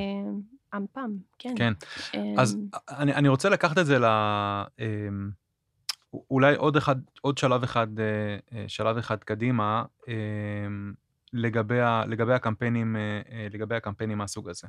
[0.78, 1.54] אמפם, כן.
[1.58, 1.74] כן.
[2.38, 2.58] אז
[2.98, 4.06] אני רוצה לקחת את זה ל...
[6.32, 8.06] אולי עוד אחד, עוד שלב אחד, אה,
[8.54, 10.94] אה, שלב אחד קדימה, אמ,
[11.34, 14.68] לגבי, ה, לגבי הקמפיינים, אה, לגבי הקמפיינים מהסוג הזה.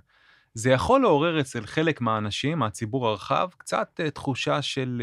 [0.54, 5.02] זה יכול לעורר אצל חלק מהאנשים, מהציבור הרחב, קצת תחושה של,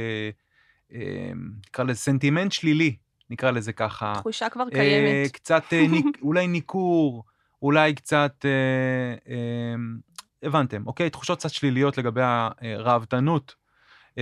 [0.91, 0.99] אמ,
[1.67, 2.95] נקרא לזה סנטימנט שלילי,
[3.29, 4.13] נקרא לזה ככה.
[4.15, 5.31] תחושה כבר קיימת.
[5.31, 5.63] קצת,
[6.21, 7.23] אולי ניכור,
[7.61, 8.45] אולי קצת,
[9.75, 9.97] אמ,
[10.43, 11.09] הבנתם, אוקיי?
[11.09, 13.55] תחושות קצת שליליות לגבי הראוותנות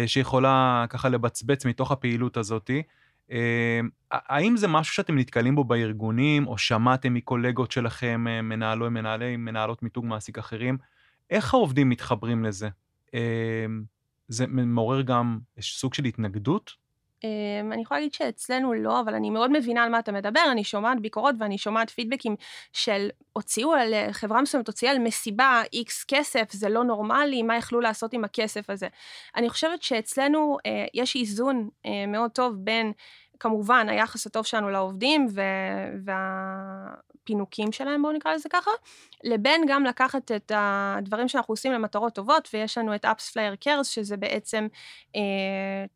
[0.07, 2.83] שיכולה ככה לבצבץ מתוך הפעילות הזאתי.
[3.31, 3.79] אה,
[4.11, 9.83] האם זה משהו שאתם נתקלים בו בארגונים, או שמעתם מקולגות שלכם, אה, מנהלו, מנהלי, מנהלות
[9.83, 10.77] מיתוג מעסיק אחרים?
[11.29, 12.69] איך העובדים מתחברים לזה?
[14.27, 16.71] זה מעורר גם סוג של התנגדות?
[17.23, 20.63] אמ, אני יכולה להגיד שאצלנו לא, אבל אני מאוד מבינה על מה אתה מדבר, אני
[20.63, 22.35] שומעת ביקורות ואני שומעת פידבקים
[22.73, 27.81] של הוציאו על, חברה מסוימת הוציאה על מסיבה איקס כסף, זה לא נורמלי, מה יכלו
[27.81, 28.87] לעשות עם הכסף הזה.
[29.35, 32.91] אני חושבת שאצלנו אה, יש איזון אה, מאוד טוב בין
[33.39, 35.27] כמובן היחס הטוב שלנו לעובדים
[36.05, 36.93] וה...
[37.29, 38.71] הפינוקים שלהם, בואו נקרא לזה ככה,
[39.23, 44.17] לבין גם לקחת את הדברים שאנחנו עושים למטרות טובות, ויש לנו את AppsFlyer Cares, שזה
[44.17, 44.67] בעצם
[45.15, 45.21] אה,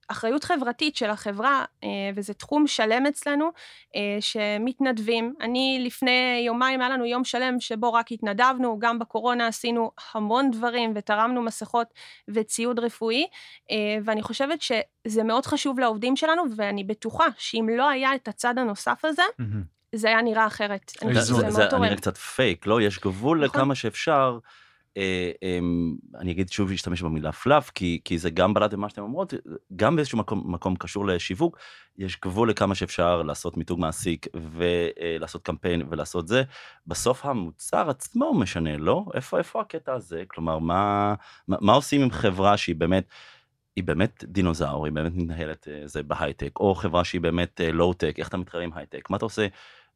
[0.08, 3.50] אחריות חברתית של החברה, אה, וזה תחום שלם אצלנו,
[3.96, 5.34] אה, שמתנדבים.
[5.42, 10.94] אני לפני יומיים היה לנו יום שלם שבו רק התנדבנו, גם בקורונה עשינו המון דברים
[10.96, 11.88] ותרמנו מסכות
[12.28, 13.28] וציוד רפואי,
[13.72, 14.62] אה, ואני חושבת
[15.08, 19.96] שזה מאוד חשוב לעובדים שלנו, ואני בטוחה שאם לא היה את הצד הנוסף הזה, mm-hmm.
[19.96, 20.92] זה היה נראה אחרת.
[21.14, 22.82] זה, זה, זה נראה קצת פייק, לא?
[22.82, 23.60] יש גבול נכון.
[23.60, 24.40] לכמה שאפשר
[24.98, 25.60] אה, אה,
[26.20, 29.34] אני אגיד שוב להשתמש במילה fluff, כי, כי זה גם בלט במה שאתם אומרות,
[29.76, 31.58] גם באיזשהו מקום, מקום קשור לשיווק,
[31.98, 36.44] יש גבול לכמה שאפשר לעשות מיתוג מעסיק ולעשות קמפיין ולעשות זה.
[36.88, 39.06] בסוף המוצר עצמו משנה, לא?
[39.14, 40.24] איפה, איפה הקטע הזה?
[40.28, 41.14] כלומר, מה,
[41.48, 43.06] מה, מה עושים עם חברה שהיא באמת...
[43.76, 48.30] היא באמת דינוזאור, היא באמת מתנהלת אה, זה בהייטק, או חברה שהיא באמת לואו-טק, איך
[48.30, 49.48] אתה מתחרה עם הייטק, מה אתה עושה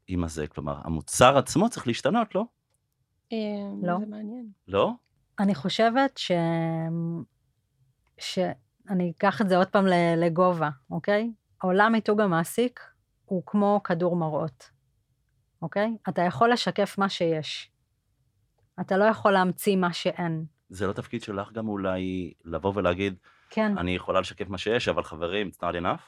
[0.08, 0.48] עם הזה?
[0.48, 2.44] כלומר, המוצר עצמו צריך להשתנות, לא?
[3.34, 3.38] אה,
[3.84, 3.98] לא.
[4.00, 4.50] זה מעניין.
[4.68, 4.92] לא?
[5.40, 6.32] אני חושבת ש...
[8.18, 9.86] שאני אקח את זה עוד פעם
[10.18, 11.32] לגובה, אוקיי?
[11.62, 12.80] עולם מיתוג המעסיק
[13.26, 14.70] הוא כמו כדור מראות,
[15.62, 15.98] אוקיי?
[16.10, 17.72] אתה יכול לשקף מה שיש.
[18.82, 20.46] אתה לא יכול להמציא מה שאין.
[20.70, 23.16] זה לא תפקיד שלך גם אולי לבוא ולהגיד,
[23.50, 26.02] כן, אני יכולה לשקף מה שיש, אבל חברים, it's not enough?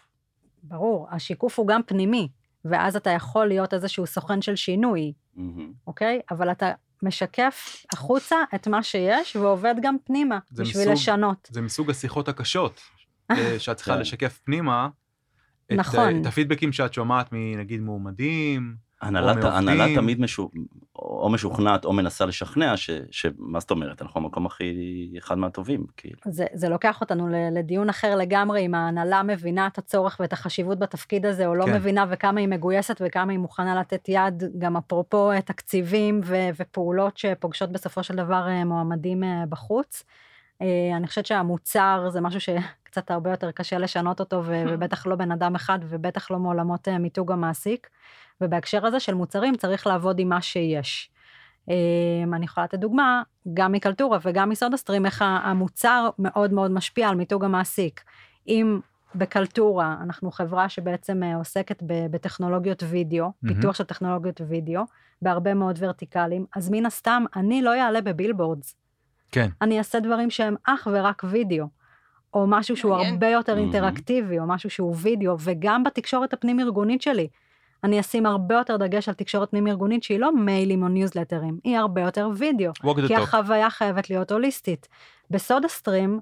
[0.63, 2.29] ברור, השיקוף הוא גם פנימי,
[2.65, 5.73] ואז אתה יכול להיות איזשהו סוכן של שינוי, מהמם.
[5.87, 6.19] אוקיי?
[6.31, 6.71] אבל אתה
[7.03, 11.49] משקף החוצה את מה שיש ועובד גם פנימה בשביל מסוג- לשנות.
[11.51, 12.81] זה מסוג השיחות הקשות,
[13.31, 13.99] אה, שאת צריכה כן.
[13.99, 14.89] לשקף פנימה.
[15.67, 15.99] את, נכון.
[16.15, 19.43] אה, את הפידבקים שאת שומעת מנגיד מועמדים, הנהלת.
[19.43, 20.49] הנהלה תמיד משו,
[20.95, 24.73] או משוכנעת או מנסה לשכנע, ש, שמה זאת אומרת, אנחנו המקום הכי,
[25.17, 26.17] אחד מהטובים, כאילו.
[26.25, 30.79] זה, זה לוקח אותנו ל- לדיון אחר לגמרי, אם ההנהלה מבינה את הצורך ואת החשיבות
[30.79, 31.75] בתפקיד הזה, או לא כן.
[31.75, 37.17] מבינה, וכמה היא מגויסת וכמה היא מוכנה לתת יד, גם אפרופו אה, תקציבים ו- ופעולות
[37.17, 40.03] שפוגשות בסופו של דבר אה, מועמדים אה, בחוץ.
[40.95, 45.31] אני חושבת שהמוצר זה משהו שקצת הרבה יותר קשה לשנות אותו, ו- ובטח לא בן
[45.31, 47.87] אדם אחד, ובטח לא מעולמות מיתוג המעסיק.
[48.41, 51.09] ובהקשר הזה של מוצרים צריך לעבוד עם מה שיש.
[51.69, 51.75] אה,
[52.33, 53.23] אני יכולה לתת דוגמה,
[53.53, 58.03] גם מקלטורה וגם מסודה סטרים, איך המוצר מאוד מאוד משפיע על מיתוג המעסיק.
[58.47, 58.79] אם
[59.15, 63.55] בקלטורה אנחנו חברה שבעצם אה, עוסקת ב- בטכנולוגיות וידאו, מהמם.
[63.55, 64.81] פיתוח של טכנולוגיות וידאו,
[65.21, 68.75] בהרבה מאוד ורטיקלים, אז מן הסתם אני לא אעלה בבילבורדס.
[69.31, 69.49] כן.
[69.61, 71.65] אני אעשה דברים שהם אך ורק וידאו,
[72.33, 73.13] או משהו שהוא מעניין.
[73.13, 73.65] הרבה יותר מהמם.
[73.65, 77.27] אינטראקטיבי, או משהו שהוא וידאו, וגם בתקשורת הפנים-ארגונית שלי.
[77.83, 82.01] אני אשים הרבה יותר דגש על תקשורת פנים-ארגונית שהיא לא מיילים או ניוזלטרים, היא הרבה
[82.01, 82.71] יותר וידאו,
[83.07, 83.19] כי talk.
[83.19, 84.87] החוויה חייבת להיות הוליסטית.
[85.31, 86.19] בסודה סטרים,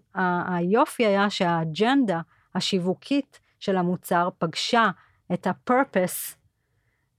[0.48, 2.22] היופי היה שהאג'נדה
[2.56, 4.90] השיווקית של המוצר פגשה
[5.34, 6.36] את הפרפס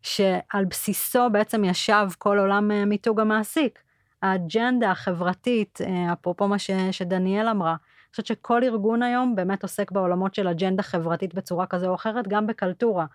[0.03, 3.79] שעל בסיסו בעצם ישב כל עולם אה, מיתוג המעסיק.
[4.23, 9.91] האג'נדה החברתית, אה, אפרופו מה ש, שדניאל אמרה, אני חושבת שכל ארגון היום באמת עוסק
[9.91, 13.07] בעולמות של אג'נדה חברתית בצורה כזו או אחרת, גם בקלטורה.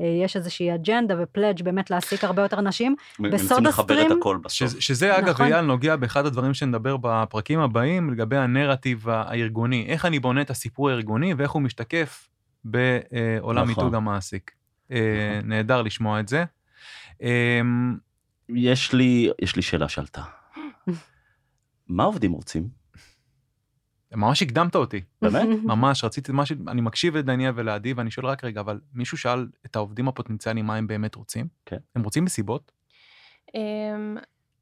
[0.00, 2.96] אה, יש איזושהי אג'נדה ופלאג' באמת להעסיק הרבה יותר נשים.
[3.20, 4.08] בסודה סטרים-.
[4.48, 5.46] שזה, שזה אגב, נכון.
[5.46, 9.86] אייל, נוגע באחד הדברים שנדבר בפרקים הבאים, לגבי הנרטיב הארגוני.
[9.88, 12.28] איך אני בונה את הסיפור הארגוני ואיך הוא משתקף
[12.64, 13.68] בעולם נכון.
[13.68, 14.50] מיתוג המעסיק.
[14.90, 14.98] אה,
[15.38, 15.48] נכון.
[15.48, 16.44] נהדר לשמוע את זה.
[18.48, 20.22] יש לי, יש לי שאלה שעלתה.
[21.88, 22.83] מה עובדים רוצים?
[24.14, 25.00] ממש הקדמת אותי.
[25.22, 25.48] באמת?
[25.64, 29.76] ממש, רציתי, ממש, אני מקשיב לדניאל ולעדי, ואני שואל רק רגע, אבל מישהו שאל את
[29.76, 31.46] העובדים הפוטנציאליים מה הם באמת רוצים?
[31.66, 31.76] כן.
[31.96, 32.72] הם רוצים מסיבות?
[33.54, 34.16] אמ,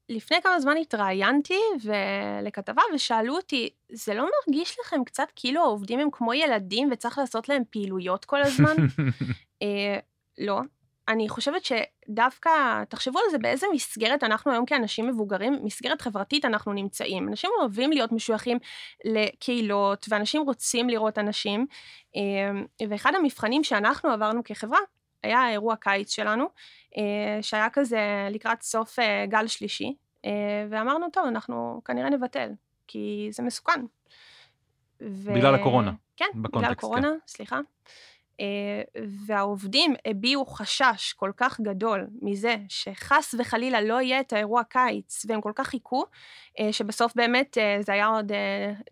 [0.08, 5.98] לפני כמה זמן התראיינתי ו- לכתבה ושאלו אותי, זה לא מרגיש לכם קצת כאילו העובדים
[5.98, 8.76] הם כמו ילדים וצריך לעשות להם פעילויות כל הזמן?
[9.62, 9.98] אה,
[10.38, 10.60] לא.
[11.08, 12.50] אני חושבת שדווקא,
[12.88, 17.28] תחשבו על זה באיזה מסגרת אנחנו היום כאנשים מבוגרים, מסגרת חברתית אנחנו נמצאים.
[17.28, 18.58] אנשים אוהבים להיות משויכים
[19.04, 21.66] לקהילות, ואנשים רוצים לראות אנשים.
[22.16, 24.78] אה, ואחד המבחנים שאנחנו עברנו כחברה,
[25.22, 26.44] היה אירוע קיץ שלנו,
[26.96, 29.94] אה, שהיה כזה לקראת סוף אה, גל שלישי,
[30.24, 30.30] אה,
[30.70, 32.48] ואמרנו, טוב, אנחנו כנראה נבטל,
[32.86, 33.80] כי זה מסוכן.
[35.00, 35.34] ו...
[35.34, 37.60] בגלל הקורונה, כן, בגלל הקורונה, סליחה.
[38.42, 45.26] אה, והעובדים הביעו חשש כל כך גדול מזה שחס וחלילה לא יהיה את האירוע קיץ,
[45.28, 46.04] והם כל כך חיכו,
[46.60, 48.32] אה, שבסוף באמת אה, זה היה עוד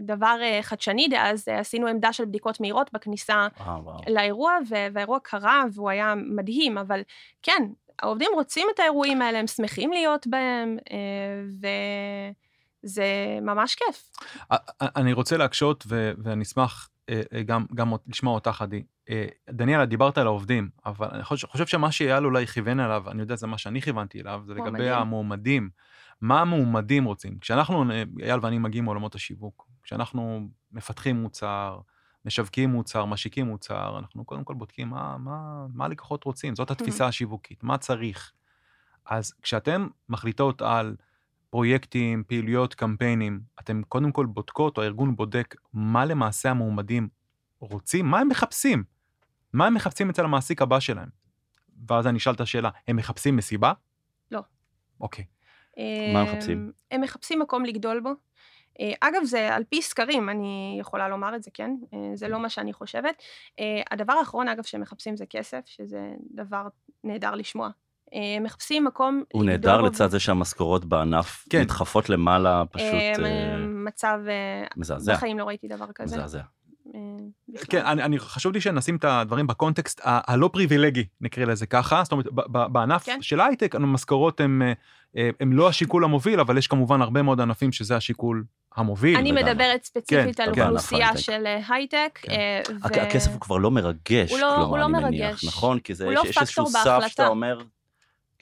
[0.00, 3.76] דבר חדשני דאז, עשינו עמדה של בדיקות מהירות בכניסה אה.
[4.08, 7.00] לאירוע, ו- והאירוע קרה והוא היה מדהים, אבל
[7.42, 7.62] כן,
[8.02, 10.96] העובדים רוצים את האירועים האלה, הם שמחים להיות בהם, אה,
[12.84, 13.04] וזה
[13.42, 14.10] ממש כיף.
[14.80, 16.89] אני רוצה להקשות, ו- ואני אשמח
[17.46, 18.82] גם, גם אות- לשמוע אותך, עדי.
[19.10, 23.20] אה, דניאלה, דיברת על העובדים, אבל אני חושב, חושב שמה שאייל אולי כיוון אליו, אני
[23.20, 24.92] יודע, זה מה שאני כיוונתי אליו, זה לגבי מועמדים.
[24.92, 25.70] המועמדים.
[26.20, 27.38] מה המועמדים רוצים?
[27.38, 31.78] כשאנחנו, אה, אייל ואני מגיעים מעולמות השיווק, כשאנחנו מפתחים מוצר,
[32.24, 37.06] משווקים מוצר, משיקים מוצר, אנחנו קודם כל בודקים מה, מה, מה הלקוחות רוצים, זאת התפיסה
[37.06, 38.32] השיווקית, מה צריך.
[39.06, 40.96] אז כשאתם מחליטות על
[41.50, 47.08] פרויקטים, פעילויות, קמפיינים, אתם קודם כל בודקות, או הארגון בודק, מה למעשה המועמדים
[47.60, 48.84] רוצים, מה הם מחפשים,
[49.52, 51.08] מה הם מחפשים אצל המעסיק הבא שלהם.
[51.88, 53.72] ואז אני אשאל את השאלה, הם מחפשים מסיבה?
[54.30, 54.40] לא.
[55.00, 55.24] אוקיי.
[56.12, 56.72] מה הם מחפשים?
[56.90, 58.10] הם מחפשים מקום לגדול בו.
[58.80, 61.76] אה, אגב, זה על פי סקרים, אני יכולה לומר את זה, כן?
[61.94, 63.22] אה, זה לא מה שאני חושבת.
[63.58, 66.68] אה, הדבר האחרון, אגב, שהם מחפשים זה כסף, שזה דבר
[67.04, 67.70] נהדר לשמוע.
[68.12, 71.60] הם מחפשים מקום הוא נהדר לצד זה שהמשכורות בענף כן.
[71.60, 72.86] נדחפות למעלה, פשוט
[73.24, 74.18] אה, מצב...
[74.76, 75.12] מזעזע.
[75.14, 76.16] בחיים לא ראיתי דבר כזה.
[76.16, 76.40] מזעזע.
[76.94, 77.00] אה,
[77.48, 77.64] בכלל.
[77.70, 82.00] כן, אני, אני חשוב לי שנשים את הדברים בקונטקסט ה- הלא פריבילגי, נקרא לזה ככה.
[82.04, 83.18] זאת אומרת, ב- ב- בענף כן.
[83.22, 84.62] של הייטק, המשכורות הן
[85.16, 88.44] אה, הם לא השיקול המוביל, אבל יש כמובן הרבה מאוד ענפים שזה השיקול
[88.76, 89.16] המוביל.
[89.16, 89.32] אני.
[89.32, 90.62] מדברת ספציפית כן, על כן.
[90.62, 91.20] אוכלוסייה הייטק.
[91.20, 92.18] של אה, הייטק.
[92.22, 92.32] כן.
[92.32, 92.60] אה,
[92.94, 95.44] ו- הכסף הוא כבר לא מרגש, הוא לא- הוא כלומר, לא אני מניח, מרגש.
[95.44, 95.78] נכון?
[95.78, 97.00] כי זה, הוא יש, לא יש איזשהו סף.
[97.08, 97.58] שאתה אומר,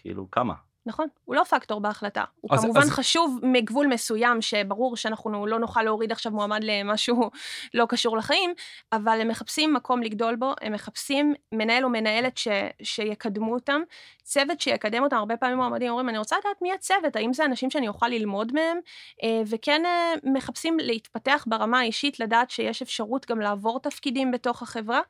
[0.09, 0.55] כאילו, כמה?
[0.87, 2.25] נכון, הוא לא פקטור בהחלטה.
[2.41, 7.31] הוא אז- כמובן אז- חשוב מגבול מסוים, שברור שאנחנו לא נוכל להוריד עכשיו מועמד למשהו
[7.75, 8.55] לא קשור לחיים,
[8.93, 12.49] אבל הם מחפשים מקום לגדול בו, הם מחפשים מנהל או מנהלת ש,
[12.83, 13.81] שיקדמו אותם,
[14.23, 15.17] צוות שיקדם אותם.
[15.17, 18.53] הרבה פעמים מועמדים אומרים, אני רוצה לדעת מי הצוות, האם זה אנשים שאני אוכל ללמוד
[18.53, 18.79] מהם,
[19.23, 25.01] אה, וכן אה, מחפשים להתפתח ברמה האישית, לדעת שיש אפשרות גם לעבור תפקידים בתוך החברה,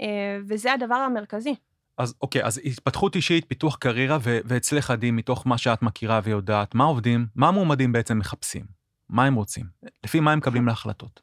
[0.00, 0.06] אה,
[0.48, 1.54] וזה הדבר המרכזי.
[1.98, 6.74] אז אוקיי, אז התפתחות אישית, פיתוח קריירה, ו- ואצלך עדי, מתוך מה שאת מכירה ויודעת,
[6.74, 8.64] מה עובדים, מה המועמדים בעצם מחפשים?
[9.08, 9.66] מה הם רוצים?
[10.04, 11.20] לפי מה הם מקבלים להחלטות?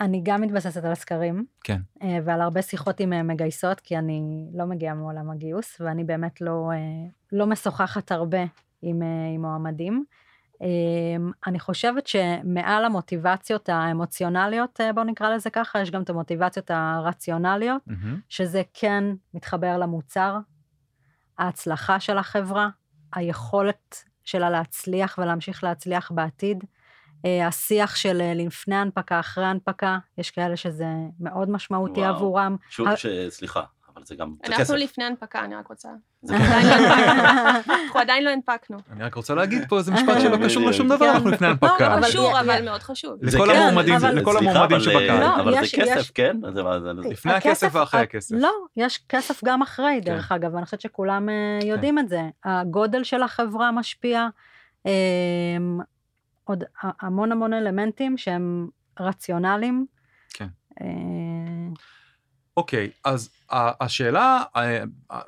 [0.00, 1.44] אני גם מתבססת על הסקרים.
[1.64, 1.80] כן.
[2.02, 6.40] אה, ועל הרבה שיחות עם אה, מגייסות, כי אני לא מגיעה מעולם הגיוס, ואני באמת
[6.40, 8.44] לא, אה, לא משוחחת הרבה
[8.82, 9.02] עם,
[9.34, 10.04] עם מועמדים.
[10.62, 10.66] אה,
[11.46, 17.82] אני חושבת שמעל המוטיבציות האמוציונליות, אה, בואו נקרא לזה ככה, יש גם את המוטיבציות הרציונליות,
[17.86, 18.20] מהמם.
[18.28, 19.04] שזה כן
[19.34, 20.36] מתחבר למוצר,
[21.38, 22.68] ההצלחה של החברה,
[23.14, 26.64] היכולת שלה להצליח ולהמשיך להצליח בעתיד,
[27.24, 30.86] אה, השיח של אה, לפני הנפקה, אחרי הנפקה, יש כאלה שזה
[31.20, 32.14] מאוד משמעותי וואו.
[32.14, 32.56] עבורם.
[32.68, 33.06] שוב, ה- ש...
[33.28, 33.62] סליחה,
[33.98, 34.58] אבל זה גם, כסף.
[34.60, 35.88] אנחנו לפני הנפקה, אני רק רוצה.
[36.22, 36.56] זה אנחנו כסף.
[36.56, 37.66] עדיין לא הנפקנו.
[37.92, 38.76] אנחנו עדיין לא הנפקנו.
[38.92, 41.12] אני רק רוצה להגיד פה איזה משפט שלא קשור לשום דבר, כן.
[41.14, 41.94] אנחנו לפני הנפקה.
[41.94, 43.12] אבל- קשור, אבל מאוד חשוב.
[43.22, 45.10] לכל כן, המועמדים, לכל המועמדים שבקהל.
[45.10, 46.36] אה, לא, אבל זה כסף, יש- כן?
[47.10, 48.34] לפני הכסף ואחרי הכסף.
[48.38, 52.20] לא, יש כסף גם אחרי, דרך אגב, ואני חושבת שכולם אה, יודעים את זה.
[52.44, 54.26] הגודל של החברה משפיע,
[54.86, 54.92] אה,
[56.44, 56.64] עוד
[57.00, 58.68] המון המון אלמנטים שהם
[59.00, 59.86] רציונליים.
[60.32, 60.46] כן.
[62.58, 64.82] אה, אוקיי, אז השאלה אה,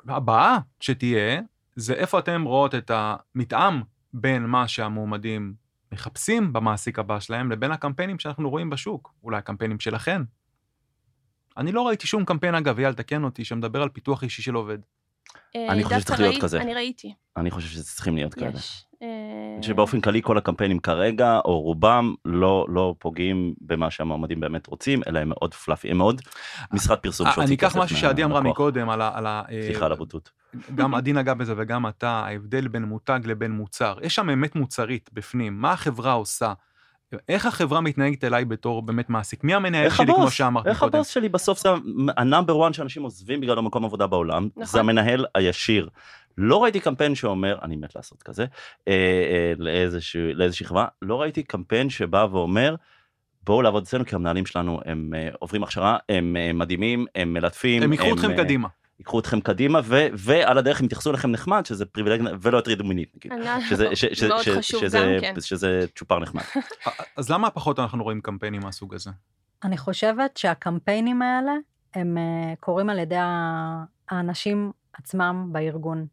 [0.07, 1.41] הבאה שתהיה,
[1.75, 3.81] זה איפה אתם רואות את המתאם
[4.13, 5.53] בין מה שהמועמדים
[5.91, 10.23] מחפשים במעסיק הבא שלהם לבין הקמפיינים שאנחנו רואים בשוק, אולי הקמפיינים שלכם.
[11.57, 14.77] אני לא ראיתי שום קמפיין, אגב, אייל, תקן אותי, שמדבר על פיתוח אישי של עובד.
[15.55, 16.61] אני חושב שצריך להיות כזה.
[16.61, 18.51] אני ראיתי, אני חושב שזה צריכים להיות כאלה.
[18.55, 18.85] יש.
[19.01, 19.07] אה,
[19.63, 25.19] שבאופן כללי כל הקמפיינים כרגע, או רובם, לא, לא פוגעים במה שהמועמדים באמת רוצים, אלא
[25.19, 26.21] הם מאוד פלאפי, הם מאוד
[26.73, 28.57] משרד פרסום אה, שהוציא אני אקח משהו שעדי אמרה מהלקוח.
[28.57, 29.11] מקודם, על ה...
[29.13, 30.31] על ה- אה, סליחה על הבוטות.
[30.75, 33.97] גם עדי נגע בזה וגם אתה, ההבדל בין מותג לבין מוצר.
[34.01, 36.53] יש שם אמת מוצרית בפנים, מה החברה עושה?
[37.29, 39.43] איך החברה מתנהגת אליי בתור באמת מעסיק?
[39.43, 40.33] מי המנהל איך שלי, כמו הבוס?
[40.33, 40.95] שאמרת איך קודם?
[40.95, 41.69] הבוס שלי בסוף זה
[42.17, 44.65] ה number one שאנשים עוזבים בגלל המקום עבודה בעולם, נכון.
[44.65, 45.89] זה המנהל הישיר.
[46.37, 48.45] לא ראיתי קמפיין שאומר, אני מת לעשות כזה,
[48.87, 52.75] אה, אה, לאיזשהו, לאיזושהי חברה, לא ראיתי קמפיין שבא ואומר,
[53.43, 57.83] בואו לעבוד אצלנו כי המנהלים שלנו הם אה, עוברים הכשרה, הם אה, מדהימים, הם מלטפים.
[57.83, 58.67] הם ייקחו אתכם אה, קדימה.
[58.99, 63.15] ייקחו אתכם קדימה, ו- ועל הדרך הם יתייחסו אליכם נחמד, שזה פריבילגיה, ולא יטרידו מינית,
[63.15, 63.31] נגיד.
[63.69, 65.41] שזה, ש, ש, מאוד ש, חשוב שזה, גם כן.
[65.41, 66.43] שזה צ'ופר נחמד.
[67.17, 69.11] אז למה פחות אנחנו רואים קמפיינים מהסוג הזה?
[69.63, 71.51] אני חושבת שהקמפיינים האלה,
[71.93, 73.15] הם אה, קורים על ידי
[74.09, 76.05] האנשים עצמם בארגון.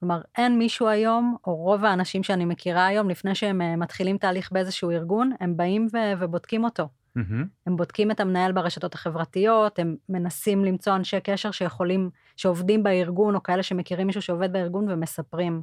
[0.00, 4.52] כלומר, אין מישהו היום, או רוב האנשים שאני מכירה היום, לפני שהם אה, מתחילים תהליך
[4.52, 6.88] באיזשהו ארגון, הם באים ו- ובודקים אותו.
[7.16, 7.46] מהמם.
[7.66, 13.42] הם בודקים את המנהל ברשתות החברתיות, הם מנסים למצוא אנשי קשר שיכולים, שעובדים בארגון, או
[13.42, 15.62] כאלה שמכירים מישהו שעובד בארגון ומספרים.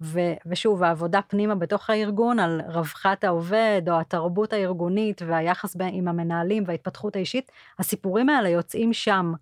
[0.00, 6.08] ו, ושוב, העבודה פנימה בתוך הארגון על רווחת העובד, או התרבות הארגונית, והיחס ב, עם
[6.08, 9.32] המנהלים וההתפתחות האישית, הסיפורים האלה יוצאים שם.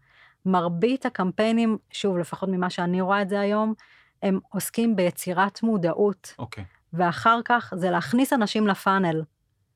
[0.46, 3.74] מרבית הקמפיינים, שוב, לפחות ממה שאני רואה את זה היום,
[4.22, 6.64] הם עוסקים ביצירת מודעות, אוקיי.
[6.92, 9.22] ואחר כך זה להכניס אנשים לפאנל.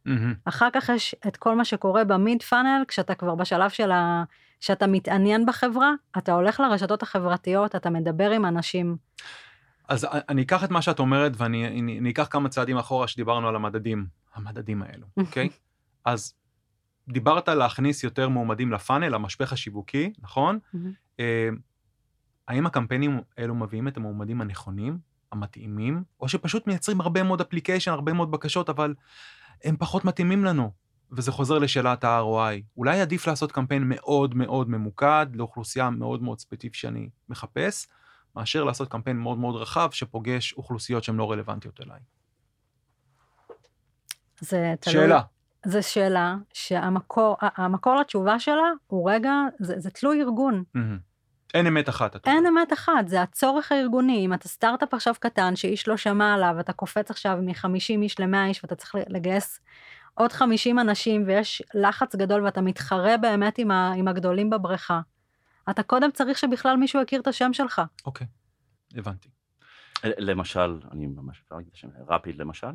[0.04, 0.34] מהמם.
[0.44, 4.24] אחר כך יש את כל מה שקורה במיד פאנל, כשאתה כבר בשלב של ה...
[4.60, 8.96] שאתה מתעניין בחברה, אתה הולך לרשתות החברתיות, אתה מדבר עם אנשים.
[9.88, 13.48] אז אני אקח את מה שאת אומרת ואני אני, אני אקח כמה צעדים אחורה שדיברנו
[13.48, 15.48] על המדדים, המדדים האלו, אוקיי?
[16.04, 16.34] אז
[17.08, 20.58] דיברת להכניס יותר מועמדים לפאנל, המשפך השיווקי, נכון?
[21.20, 21.48] אה,
[22.48, 24.98] האם הקמפיינים האלו מביאים את המועמדים הנכונים,
[25.32, 28.94] המתאימים, או שפשוט מייצרים הרבה מאוד אפליקיישן, הרבה מאוד בקשות, אבל
[29.64, 30.70] הם פחות מתאימים לנו?
[31.12, 32.62] וזה חוזר לשאלת ה-ROI.
[32.76, 37.86] אולי עדיף לעשות קמפיין מאוד מאוד ממוקד לאוכלוסייה מאוד מאוד ספציפית שאני מחפש,
[38.36, 42.00] מאשר לעשות קמפיין מאוד מאוד רחב שפוגש אוכלוסיות שהן לא רלוונטיות אליי.
[44.40, 44.94] זה תלוי...
[44.94, 45.20] שאלה.
[45.66, 50.64] זו שאלה שהמקור המקור לתשובה שלה הוא רגע, זה, זה תלוי ארגון.
[50.74, 51.09] מהמם.
[51.54, 52.26] אין אמת אחת.
[52.28, 52.46] אין.
[52.46, 54.26] אמת אחת, זה הצורך הארגוני.
[54.26, 58.46] אם אתה סטארט-אפ עכשיו קטן, שאיש לא שמע עליו, אתה קופץ עכשיו מ-50 איש ל-100
[58.48, 59.60] איש, ואתה צריך לגייס
[60.14, 65.00] עוד 50 אנשים, ויש לחץ גדול, ואתה מתחרה באמת עם, ה- עם הגדולים בבריכה.
[65.70, 67.82] אתה קודם צריך שבכלל מישהו יכיר את השם שלך.
[68.06, 68.26] אוקיי,
[68.96, 69.28] הבנתי.
[70.04, 72.66] למשל, אני ממש אפשר להגיד את השם, Rapyd למשל,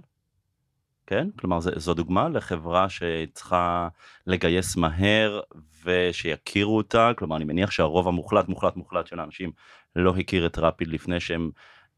[1.07, 1.27] כן?
[1.39, 3.87] כלומר, זה, זו דוגמה לחברה שצריכה
[4.27, 5.41] לגייס מהר
[5.85, 9.51] ושיכירו אותה, כלומר, אני מניח שהרוב המוחלט, מוחלט, מוחלט של האנשים
[9.95, 11.49] לא הכיר את Rapyd לפני שהם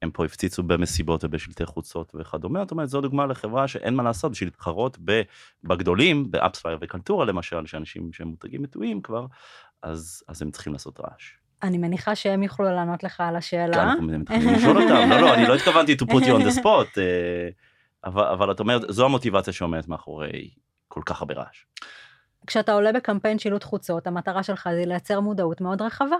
[0.01, 4.31] הם פה הפציצו במסיבות ובשלטי חוצות וכדומה, זאת אומרת, זו דוגמה לחברה שאין מה לעשות
[4.31, 4.97] בשביל להתחרות
[5.63, 9.25] בגדולים, ב AppsFlyer וקלטורה למשל, שאנשים שהם מותגים מצויים כבר,
[9.83, 11.31] אז, אז הם צריכים לעשות רעש.
[11.63, 13.83] אני מניחה שהם יוכלו לענות לך על כן, השאלה.
[13.83, 16.99] אנחנו מתחילים לשאול אותם, לא, לא, אני לא התכוונתי to put you on the spot,
[16.99, 17.49] אה,
[18.03, 20.49] אבל, אבל את אומרת, זו המוטיבציה שעומדת מאחורי
[20.87, 21.65] כל כך הרבה רעש.
[22.47, 26.15] כשאתה עולה בקמפיין שילוט חוצות, המטרה שלך זה לייצר מודעות מאוד רחבה.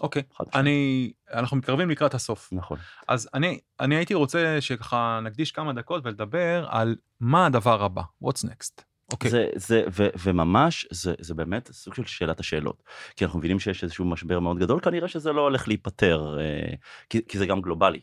[0.00, 0.56] אוקיי, חד משמעית.
[0.56, 2.48] אני, אנחנו מתקרבים לקראת הסוף.
[2.52, 2.78] נכון.
[3.08, 8.44] אז אני, אני הייתי רוצה שככה נקדיש כמה דקות ולדבר על מה הדבר הבא, what's
[8.44, 8.82] next.
[9.12, 12.82] אוקיי, זה, זה, ו, וממש, זה, זה באמת סוג של שאלת השאלות.
[13.16, 16.74] כי אנחנו מבינים שיש איזשהו משבר מאוד גדול, כנראה שזה לא הולך להיפתר, אה,
[17.10, 18.00] כי, כי זה גם גלובלי.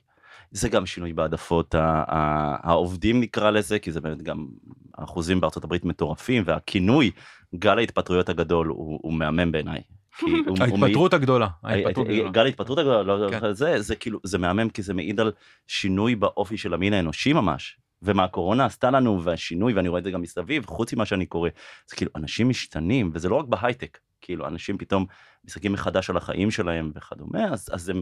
[0.52, 1.76] זה גם שינוי בהעדפות
[2.64, 4.48] העובדים נקרא לזה, כי זה באמת גם
[4.98, 7.12] האחוזים בארצות הברית מטורפים, והכינוי
[7.56, 9.82] גל ההתפטרויות הגדול הוא, הוא מהמם בעיניי.
[10.60, 12.32] ההתפטרות הגדולה, ההתפטרות הגדולה.
[12.32, 13.40] גל ההתפטרות הגדולה, לא, כן.
[13.44, 15.32] לא, זה, זה כאילו, זה מהמם כי זה מעיד על
[15.68, 17.78] שינוי באופי של המין האנושי ממש.
[18.02, 21.50] ומה הקורונה עשתה לנו, והשינוי, ואני רואה את זה גם מסביב, חוץ ממה שאני קורא.
[21.90, 25.06] זה כאילו, אנשים משתנים, וזה לא רק בהייטק, כאילו, אנשים פתאום
[25.46, 28.02] מסתכלים מחדש על החיים שלהם וכדומה, אז, אז הם,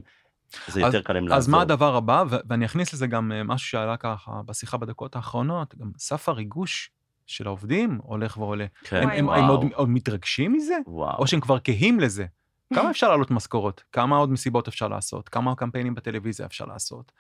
[0.67, 1.37] זה יותר קל להם לעזור.
[1.37, 5.15] אז מה הדבר הבא, ו- ואני אכניס לזה גם אה, משהו שעלה ככה בשיחה בדקות
[5.15, 6.91] האחרונות, גם סף הריגוש
[7.27, 8.65] של העובדים הולך ועולה.
[8.83, 9.29] כן, הם, הם.
[9.29, 10.77] הם עוד, עוד מתרגשים מזה?
[10.87, 11.17] וואו.
[11.17, 12.25] או שהם כבר כהים לזה?
[12.73, 13.83] כמה אפשר להעלות משכורות?
[13.91, 15.29] כמה עוד מסיבות אפשר לעשות?
[15.29, 17.11] כמה קמפיינים בטלוויזיה אפשר לעשות?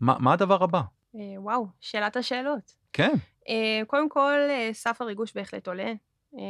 [0.00, 0.80] מה, מה הדבר הבא?
[1.14, 2.72] אה, וואו, שאלת השאלות.
[2.92, 3.12] כן,
[3.48, 4.38] אה, קודם כל,
[4.72, 5.92] סף הריגוש בהחלט עולה.
[6.38, 6.42] אה,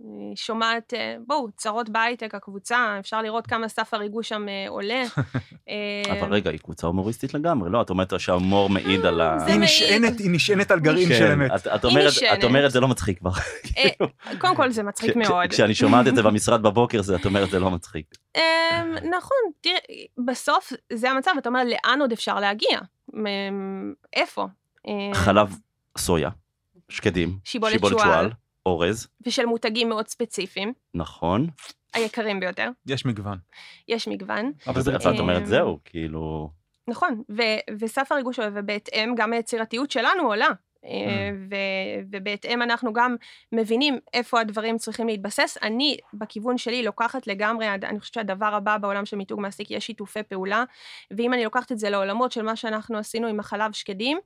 [0.00, 5.04] אני שומעת, אה, בואו, צרות בהייטק, הקבוצה, אפשר לראות כמה סף הריגוש שם אה, עולה.
[5.68, 7.82] אה, אבל רגע, היא קבוצה הומוריסטית לגמרי, לא?
[7.82, 9.38] את אומרת שההומור מעיד על ה...
[9.38, 11.50] זה היא נשענת, היא נשענת על גרעין של כן, אמת.
[11.54, 12.44] את, את, אומרת, את.
[12.44, 13.30] אומרת זה לא מצחיק כבר.
[13.78, 14.06] אה,
[14.38, 15.46] קודם כל, זה מצחיק מאוד.
[15.50, 18.06] כשאני שומעת את זה במשרד בבוקר, זה, את אומרת זה לא מצחיק.
[18.36, 18.40] אמ,
[18.94, 19.78] נכון, תראה,
[20.26, 22.78] בסוף זה המצב, אתה אומר, לאן עוד אפשר להגיע?
[24.12, 24.46] איפה?
[25.14, 25.56] חלב
[25.98, 26.30] סויה,
[26.88, 28.30] שקדים, שיבולת שועל.
[28.68, 31.46] אורז, ושל מותגים מאוד ספציפיים, נכון.
[31.94, 32.70] היקרים ביותר.
[32.86, 33.38] יש מגוון.
[33.88, 34.52] יש מגוון.
[34.66, 36.50] אבל זה ואת אומרת אמ, זהו, כאילו...
[36.88, 40.48] נכון, ו- וסף הריגוש עולה, ובהתאם גם היצירתיות שלנו עולה.
[40.84, 41.34] אה, Mm.
[41.50, 43.16] ו- ובהתאם אנחנו גם
[43.52, 45.58] מבינים איפה הדברים צריכים להתבסס.
[45.62, 50.22] אני, בכיוון שלי, לוקחת לגמרי, אני חושבת שהדבר הבא בעולם של מיתוג מעסיק יהיה שיתופי
[50.22, 50.64] פעולה,
[51.10, 54.18] ואם אני לוקחת את זה לעולמות של מה שאנחנו עשינו עם החלב שקדים,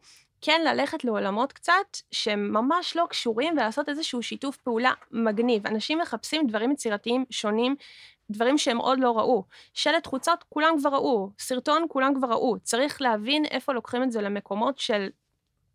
[0.42, 5.66] כן ללכת לעולמות קצת שהם ממש לא קשורים ולעשות איזשהו שיתוף פעולה מגניב.
[5.66, 7.76] אנשים מחפשים דברים יצירתיים שונים,
[8.30, 9.44] דברים שהם עוד לא ראו.
[9.74, 12.56] שלט חוצות, כולם כבר ראו, סרטון, כולם כבר ראו.
[12.62, 15.08] צריך להבין איפה לוקחים את זה למקומות של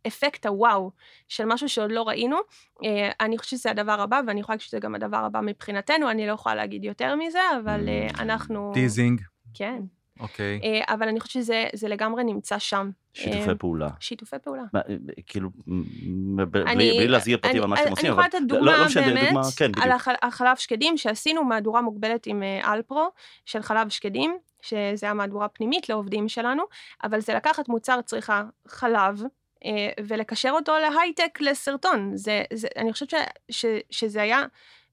[0.07, 0.91] אפקט הוואו,
[1.27, 2.37] של משהו שעוד לא ראינו.
[2.83, 6.27] אה, אני חושבת שזה הדבר הבא, ואני יכולה להגיד שזה גם הדבר הבא מבחינתנו, אני
[6.27, 8.71] לא יכולה להגיד יותר מזה, אבל אה, אנחנו...
[8.73, 9.21] teasing,
[9.53, 9.81] כן.
[10.19, 10.59] אוקיי.
[10.63, 12.89] אה, אבל אני חושבת שזה זה לגמרי נמצא שם.
[13.13, 13.87] שיתופי אה, פעולה.
[13.99, 14.63] שיתופי פעולה.
[14.73, 14.79] מה,
[15.27, 18.25] כאילו, מ- ב- בלי אני- בלי להזכיר פרטים אני- על מה שאתם עושים, אני אבל...
[18.25, 19.91] יכולה לתת לא- דוגמה לא משנה, באמת דוגמה, כן, על.
[19.91, 23.07] החל- החלב שקדים, שעשינו מהדורה מוגבלת עם אה, אלפרו
[23.45, 26.63] של חלב שקדים, שזה המהדורה פנימית לעובדים שלנו,
[27.03, 29.21] אבל זה לקחת מוצר צריכה חלב,
[29.65, 29.71] אה,
[30.07, 32.11] ולקשר אותו להייטק לסרטון.
[32.15, 33.15] זה, זה, אני חושבת ש,
[33.49, 34.43] ש, שזה היה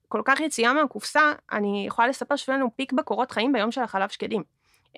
[0.08, 4.08] כל כך יציאה מהקופסה, אני יכולה לספר שהיה לנו פיק בקורות חיים ביום של החלב
[4.08, 4.42] שקדים.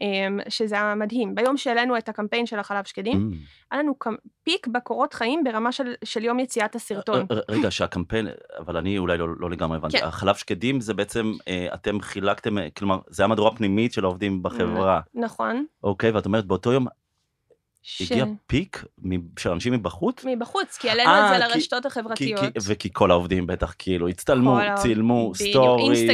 [0.03, 0.07] אה,
[0.49, 1.34] שזה היה מדהים.
[1.34, 3.36] ביום שהעלינו את הקמפיין של החלב שקדים, Mm.
[3.70, 3.94] היה לנו
[4.42, 7.26] פיק בקורות חיים ברמה של, של יום יציאת הסרטון.
[7.49, 8.28] רגע, שהקמפיין,
[8.59, 10.07] אבל אני אולי לא, לא לגמרי הבנתי, כן.
[10.07, 15.01] החלב שקדים זה בעצם, אה, אתם חילקתם, אה, כלומר, זה המהדורה הפנימית של העובדים בחברה,
[15.14, 15.64] נכון.
[15.82, 16.11] אוקיי?
[16.11, 16.86] ואת אומרת, באותו יום
[17.89, 18.03] ש...
[18.03, 18.84] הגיע פיק
[19.39, 20.24] של אנשים מבחוץ?
[20.24, 22.41] מבחוץ, כי העלינו אה, את זה כי- לרשתות כי, החברתיות.
[22.41, 26.11] כי, וכי כל העובדים בטח כאילו הצטלמו, צילמו, stories.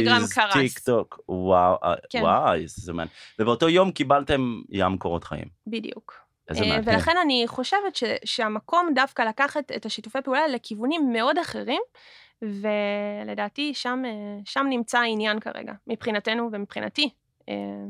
[0.53, 2.21] TikTok, וואו, אה, כן.
[2.21, 3.07] וואי, זה מעניין.
[3.39, 5.45] ובאותו יום קיבלתם ים קורות חיים.
[5.67, 6.13] בדיוק.
[6.51, 6.79] אה.
[6.85, 11.81] ולכן אני חושבת ש, שהמקום דווקא לקחת את השיתופי פעולה לכיוונים מאוד אחרים,
[12.41, 14.03] ולדעתי שם,
[14.45, 17.09] שם נמצא העניין כרגע, מבחינתנו ומבחינתי.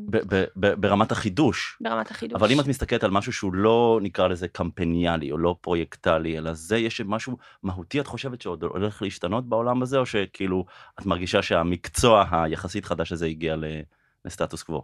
[0.10, 1.78] ב- ברמת החידוש.
[1.82, 2.36] ברמת החידוש.
[2.36, 6.54] אבל אם את מסתכלת על משהו שהוא לא נקרא לזה קמפניאלי או לא פרויקטלי, אלא
[6.54, 10.66] זה, יש משהו מהותי, את חושבת שעוד הולך להשתנות בעולם הזה, או שכאילו
[10.99, 13.56] את מרגישה שהמקצוע היחסית חדש הזה הגיע
[14.26, 14.82] לסטטוס קוו?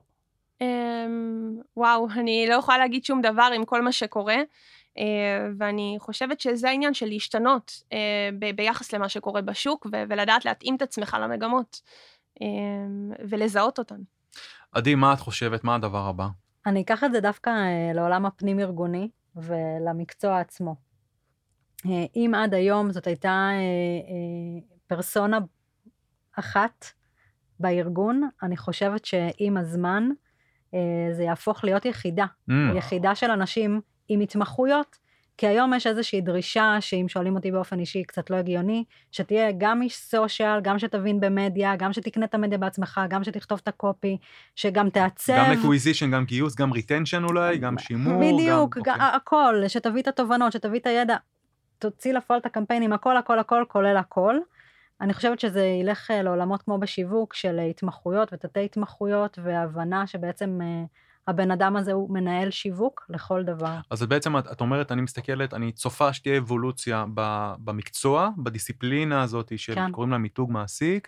[0.61, 4.37] אמ, וואו, אני לא יכולה להגיד שום דבר עם כל מה שקורה,
[4.97, 10.81] אה, ואני חושבת שזה העניין של להשתנות אה, ביחס למה שקורה בשוק, ולדעת להתאים את
[10.81, 11.81] עצמך למגמות,
[12.41, 13.99] אמ, ולזהות אותן.
[14.71, 15.63] עדי, מה את חושבת?
[15.63, 16.27] מה הדבר הבא?
[16.65, 20.75] אני אקח את זה דווקא אה, לעולם הפנים-ארגוני ולמקצוע עצמו.
[21.85, 25.39] אה, אם עד היום זאת הייתה אה, פרסונה
[26.39, 26.85] אחת
[27.59, 30.09] בארגון, אני חושבת שעם הזמן
[31.11, 32.25] זה יהפוך להיות יחידה.
[32.49, 34.97] Mm, יחידה של אנשים עם התמחויות,
[35.39, 39.81] כי היום יש איזושהי דרישה, שאם שואלים אותי באופן אישי, קצת לא הגיוני, שתהיה גם
[39.81, 44.17] איש סושיאל, גם שתבין במדיה, גם שתקנה את המדיה בעצמך, גם שתכתוב את הקופי,
[44.55, 45.33] שגם תעצב.
[45.37, 48.13] גם acquisition, גם גיוס, גם retention אולי, גם שימור.
[48.19, 49.07] בדיוק, גם, אוקיי.
[49.15, 51.15] הכל, שתביא את התובנות, שתביא את הידע,
[51.79, 54.35] תוציא לפועל את הקמפיינים, הכל, הכל, הכל, כולל הכל.
[55.01, 60.83] אני חושבת שזה ילך אה, לעולמות כמו בשיווק של התמחויות ותתי התמחויות, והבנה שבעצם אה,
[61.29, 63.77] הבן אדם הזה הוא מנהל שיווק לכל דבר.
[63.89, 69.51] אז בעצם את, את אומרת, אני מסתכלת, אני צופה שתהיה אבולוציה ב, במקצוע, בדיסציפלינה הזאת
[69.57, 69.91] של כן.
[70.09, 71.07] לה מיתוג מעסיק,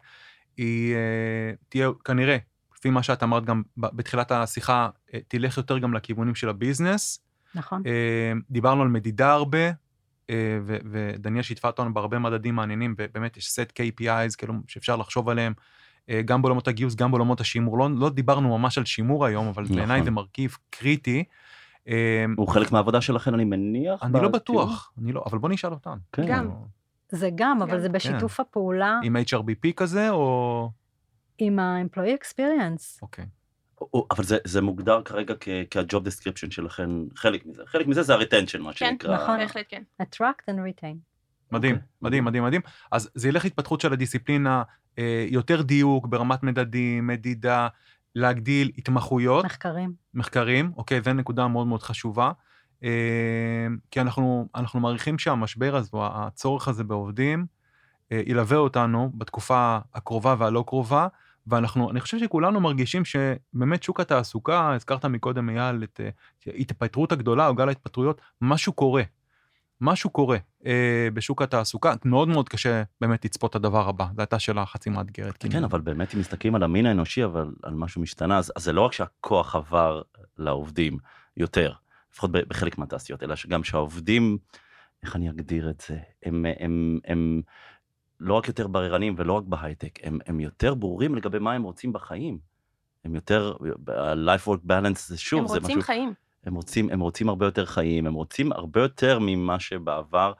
[0.57, 2.38] היא אה, תהיה כנראה,
[2.78, 7.19] לפי מה שאת אמרת גם בתחילת השיחה, אה, תלך יותר גם לכיוונים של הביזנס.
[7.55, 7.84] נכון?
[7.86, 9.72] אה, דיברנו על מדידה הרבה,
[10.65, 15.53] ודניאל שיתפה אותנו בהרבה מדדים מעניינים, ובאמת יש סט KPIs כאילו שאפשר לחשוב עליהם,
[16.26, 17.78] גם בעולמות הגיוס, גם בעולמות השימור.
[17.78, 19.76] לא, לא דיברנו ממש על שימור היום, אבל נכון.
[19.76, 21.24] בעיניי זה מרכיב קריטי.
[21.88, 24.03] אה, הוא חלק מהעבודה שלכם, אני מניח?
[24.03, 24.30] אני לא?
[24.30, 25.97] בטוח, אני לא, אבל בוא נשאל אותם.
[26.12, 26.26] כן.
[26.28, 26.49] גם.
[27.09, 27.80] זה גם, אבל גם.
[27.80, 30.70] זה בשיתוף הפעולה עם HRBP כזה, או...
[31.38, 32.99] עם ה-employee experience.
[33.01, 33.26] אוקיי.
[33.82, 37.64] או- אבל זה, זה מוגדר כרגע כ- כ-job description שלכם, חלק מזה.
[37.66, 39.16] חלק מזה זה ה-retention, מה כן, שנקרא.
[39.16, 39.39] נכון.
[39.39, 39.84] בהחלט כן.
[40.01, 41.11] attract and retain.
[41.52, 41.88] מדהים, אוקיי.
[42.02, 42.62] מדהים, מדהים, מדהים.
[42.91, 44.64] אז זה ילך להתפתחות של הדיסציפלינה,
[44.99, 47.68] אה, יותר דיוק ברמת מדדים, מדידה,
[48.16, 49.93] להגדיל התמחויות, מחקרים.
[50.14, 52.32] מחקרים, אוקיי, זו נקודה מאוד מאוד חשובה.
[52.84, 57.45] אה, כי אנחנו, אנחנו מעריכים שהמשבר הזה, או הצורך הזה בעובדים,
[58.12, 61.08] אה, ילווה אותנו בתקופה הקרובה והלא קרובה,
[61.47, 65.99] ואנחנו, אני חושב שכולנו מרגישים שבאמת שוק התעסוקה, הזכרת מקודם אייל את
[66.47, 69.04] ההתפטרות הגדולה או גל ההתפטרויות, משהו קורה.
[69.82, 74.40] משהו קורה אה, בשוק התעסוקה, מאוד מאוד קשה באמת לצפות את הדבר הבא, זו הייתה
[74.40, 75.38] שאלה חצי מאתגרת.
[75.38, 75.66] כן, כאילו.
[75.66, 78.82] אבל באמת אם מסתכלים על המין האנושי, אבל על משהו משתנה, אז, אז זה לא
[78.82, 80.02] רק שהכוח עבר
[80.38, 80.98] לעובדים
[81.38, 81.74] יותר,
[82.14, 84.38] לפחות בחלק מהתעשיות, אלא שגם שהעובדים,
[85.04, 87.42] איך אני אגדיר את זה, הם, הם, הם, הם
[88.20, 91.94] לא רק יותר בררנים ולא רק בהייטק, הם, הם יותר ברורים לגבי מה הם רוצים
[91.94, 92.52] בחיים.
[93.06, 93.54] הם יותר,
[93.88, 96.14] ה-life work balance זה שוב, הם זה רוצים משהו, חיים.
[96.44, 100.34] הם רוצים, הם רוצים הרבה יותר חיים, הם רוצים הרבה יותר ממה שבעבר,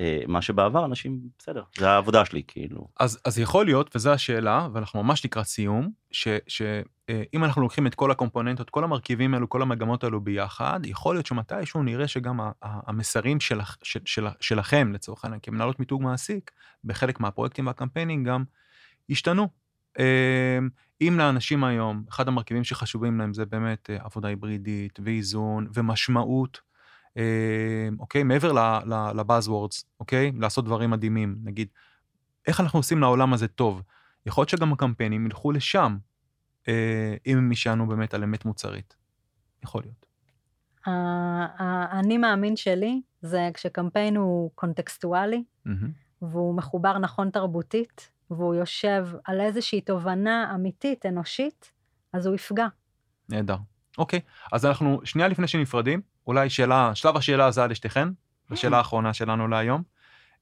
[0.00, 2.88] אה, מה שבעבר אנשים, בסדר, זה העבודה שלי, כאילו.
[3.00, 5.90] אז, אז יכול להיות, וזו השאלה, ואנחנו ממש לקראת סיום,
[6.48, 11.26] שאם אנחנו לוקחים את כל הקומפוננטות, כל המרכיבים האלו, כל המגמות האלו ביחד, יכול להיות
[11.26, 16.50] שמתישהו נראה שגם המסרים שלכ, של, של, שלכם, לצורך העניין, כמנהלות מיתוג מעסיק,
[16.84, 18.44] בחלק מהפרויקטים והקמפיינים גם
[19.10, 19.48] השתנו.
[21.08, 26.60] אם לאנשים היום, אחד המרכיבים שחשובים להם זה באמת אה, עבודה היברידית ואיזון ומשמעות,
[27.16, 28.22] אה, אוקיי?
[28.22, 28.52] מעבר
[29.14, 30.32] לבאזוורדס, אוקיי?
[30.38, 31.68] לעשות דברים מדהימים, נגיד,
[32.46, 33.82] איך אנחנו עושים לעולם הזה טוב?
[34.26, 35.96] יכול להיות שגם הקמפיינים ילכו לשם,
[36.68, 38.96] אה, אם הם יישענו באמת על אמת מוצרית.
[39.64, 40.06] יכול להיות.
[40.86, 45.44] האני מאמין שלי זה כשקמפיין הוא קונטקסטואלי.
[46.22, 51.72] והוא מחובר נכון תרבותית, והוא יושב על איזושהי תובנה אמיתית, אנושית,
[52.12, 52.66] אז הוא יפגע.
[53.28, 53.56] נהדר.
[53.98, 54.20] אוקיי,
[54.52, 58.08] אז אנחנו, שנייה לפני שנפרדים, אולי שאלה, שלב השאלה הזה לשתיכן,
[58.50, 59.82] השאלה האחרונה שלנו להיום.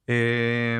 [0.09, 0.77] אה,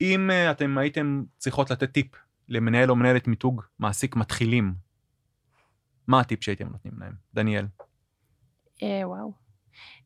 [0.00, 2.06] אם אה, אתם הייתם צריכות לתת טיפ
[2.48, 4.74] למנהל או מנהלת מיתוג מעסיק מתחילים,
[6.06, 7.12] מה הטיפ שהייתם נותנים להם?
[7.34, 7.66] דניאל.
[8.82, 9.43] אה, וואו.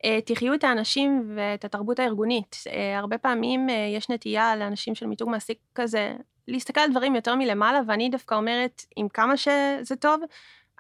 [0.05, 2.57] אה, תחיו את האנשים ואת התרבות הארגונית.
[2.71, 6.17] אה, הרבה פעמים אה, יש נטייה לאנשים של מיתוג מעסיק כזה
[6.49, 10.21] להסתכל על דברים יותר מלמעלה, ואני דווקא אומרת, עם כמה שזה טוב,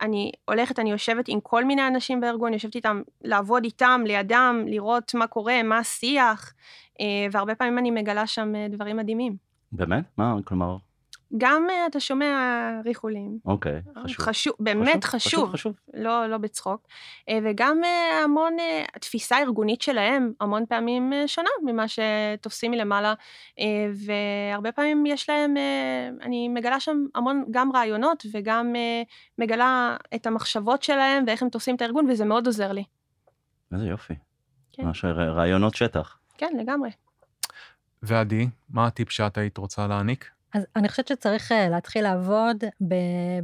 [0.00, 5.14] אני הולכת, אני יושבת עם כל מיני אנשים בארגון, יושבת איתם, לעבוד איתם, לידם, לראות
[5.14, 6.52] מה קורה, מה השיח,
[7.32, 9.36] והרבה פעמים אני מגלה שם דברים מדהימים.
[9.72, 10.04] באמת?
[10.16, 10.76] מה, כלומר,
[11.36, 12.36] גם אה, אתה שומע
[12.84, 13.38] ריחולים.
[13.44, 14.26] אוקיי, חשוב.
[14.26, 15.52] חשוב, באמת חשוב.
[15.52, 15.72] חשוב.
[15.94, 16.86] לא, לא בצחוק.
[17.28, 23.14] אה, וגם אה, המון, אה, התפיסה הארגונית שלהם המון פעמים אה, שונה ממה שתופסים מלמעלה,
[23.60, 23.64] אה,
[24.52, 29.02] והרבה פעמים יש להם, אה, אני מגלה שם המון גם רעיונות וגם אה,
[29.38, 32.84] מגלה את המחשבות שלהם ואיך הם תופסים את הארגון, וזה מאוד עוזר לי.
[33.72, 34.14] איזה יופי.
[34.72, 34.84] כן.
[34.84, 36.18] ממש רעיונות שטח.
[36.38, 36.90] כן, לגמרי.
[38.02, 40.30] ועדי, מה הטיפ שאת היית רוצה להעניק?
[40.54, 42.94] אז אני חושבת שצריך אה, להתחיל לעבוד ב,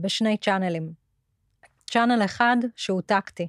[0.00, 0.92] בשני צ'אנלים.
[1.90, 3.48] צ'אנל אחד שהוא טקטי,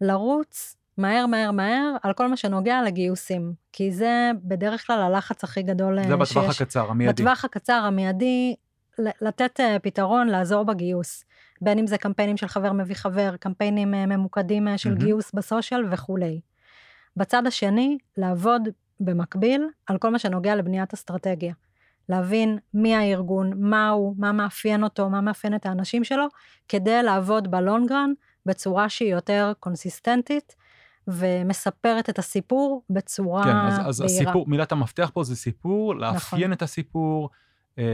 [0.00, 5.62] לרוץ מהר מהר מהר על כל מה שנוגע לגיוסים, כי זה בדרך כלל הלחץ הכי
[5.62, 6.36] גדול אה, זה שיש.
[6.36, 7.12] בטווח הקצר, המיידי.
[7.12, 8.54] בטווח הקצר, המיידי,
[8.98, 11.24] לתת אה, פתרון, לעזור בגיוס.
[11.60, 15.00] בין אם זה קמפיינים של חבר מביא חבר, קמפיינים ממוקדים של מהמם.
[15.00, 16.40] גיוס בסושיאל וכולי.
[17.16, 18.68] בצד השני, לעבוד
[19.00, 21.54] במקביל על כל מה שנוגע לבניית אסטרטגיה.
[22.08, 26.26] להבין מי הארגון, מה הוא, מה מאפיין אותו, מה מאפיין את האנשים שלו,
[26.68, 28.12] כדי לעבוד בלונגרן
[28.46, 30.56] בצורה שהיא יותר קונסיסטנטית
[31.08, 34.22] ומספרת את הסיפור בצורה כן, אז, אז בהירה.
[34.22, 36.52] הסיפור, מילת המפתח פה זה סיפור, לאפיין נכון.
[36.52, 37.30] את הסיפור
[37.78, 37.84] אה,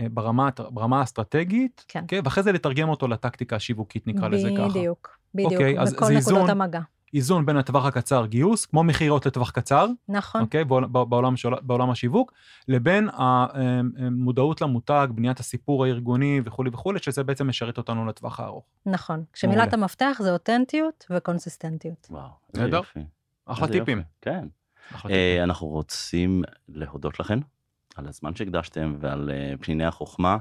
[0.00, 2.04] אה, ברמה, ברמה האסטרטגית, כן.
[2.08, 4.68] כן, ואחרי זה לתרגם אותו לטקטיקה השיווקית, נקרא לזה ככה.
[4.68, 6.50] בדיוק, בדיוק, אוקיי, אז בכל זה נקודות איזון.
[6.50, 6.80] המגע.
[7.14, 12.32] איזון בין הטווח הקצר גיוס, כמו מכירות לטווח קצר, נכון, אוקיי, בעול- בעולם, בעולם השיווק,
[12.68, 18.64] לבין המודעות למותג, בניית הסיפור הארגוני וכולי וכולי, שזה בעצם משרת אותנו לטווח הארוך.
[18.86, 19.24] נכון.
[19.32, 22.06] כשמילת המפתח זה אותנטיות וקונסיסטנטיות.
[22.10, 22.76] וואו, איזה נהדר.
[22.76, 23.00] יופי.
[23.46, 24.02] אחלה טיפים.
[24.20, 24.46] כן.
[25.42, 27.38] אנחנו רוצים להודות לכם
[27.96, 30.36] על הזמן שהקדשתם ועל אה, פניני החוכמה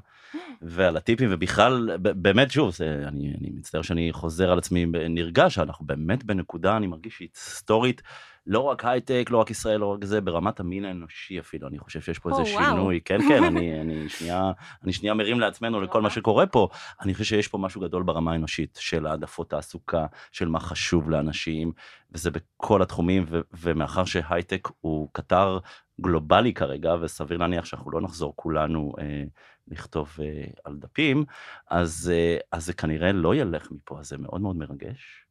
[0.62, 5.86] ועל הטיפים ובכלל באמת שוב זה, אני, אני מצטער שאני חוזר על עצמי נרגש אנחנו
[5.86, 8.02] באמת בנקודה אני מרגיש היסטורית
[8.50, 12.02] לא רק הייטק לא רק ישראל לא רק זה ברמת המין האנושי אפילו אני חושב
[12.02, 12.66] שיש פה או, איזה וואו.
[12.66, 14.52] שינוי כן כן אני, אני שנייה
[14.84, 16.68] אני שנייה מרים לעצמנו לכל מה שקורה פה
[17.02, 21.72] אני חושב שיש פה משהו גדול ברמה האנושית של העדפות תעסוקה של מה חשוב לאנשים
[22.12, 25.60] וזה בכל התחומים, ו- ומאחר שהייטק הוא קטר
[26.02, 29.24] גלובלי כרגע, וסביר להניח שאנחנו לא נחזור כולנו אה,
[29.68, 31.26] לכתוב אה, על דפים,
[31.70, 35.26] אז, אה, אז זה כנראה לא ילך מפה, אז זה מאוד מאוד מרגש.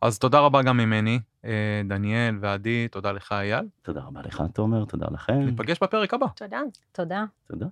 [0.00, 3.64] אז תודה רבה גם ממני, אה, דניאל ועדי, תודה לך אייל.
[3.82, 5.32] תודה רבה לך, תומר, תודה לכם.
[5.32, 6.26] ניפגש בפרק הבא.
[6.36, 6.60] תודה.
[6.92, 7.24] תודה.
[7.46, 7.66] תודה.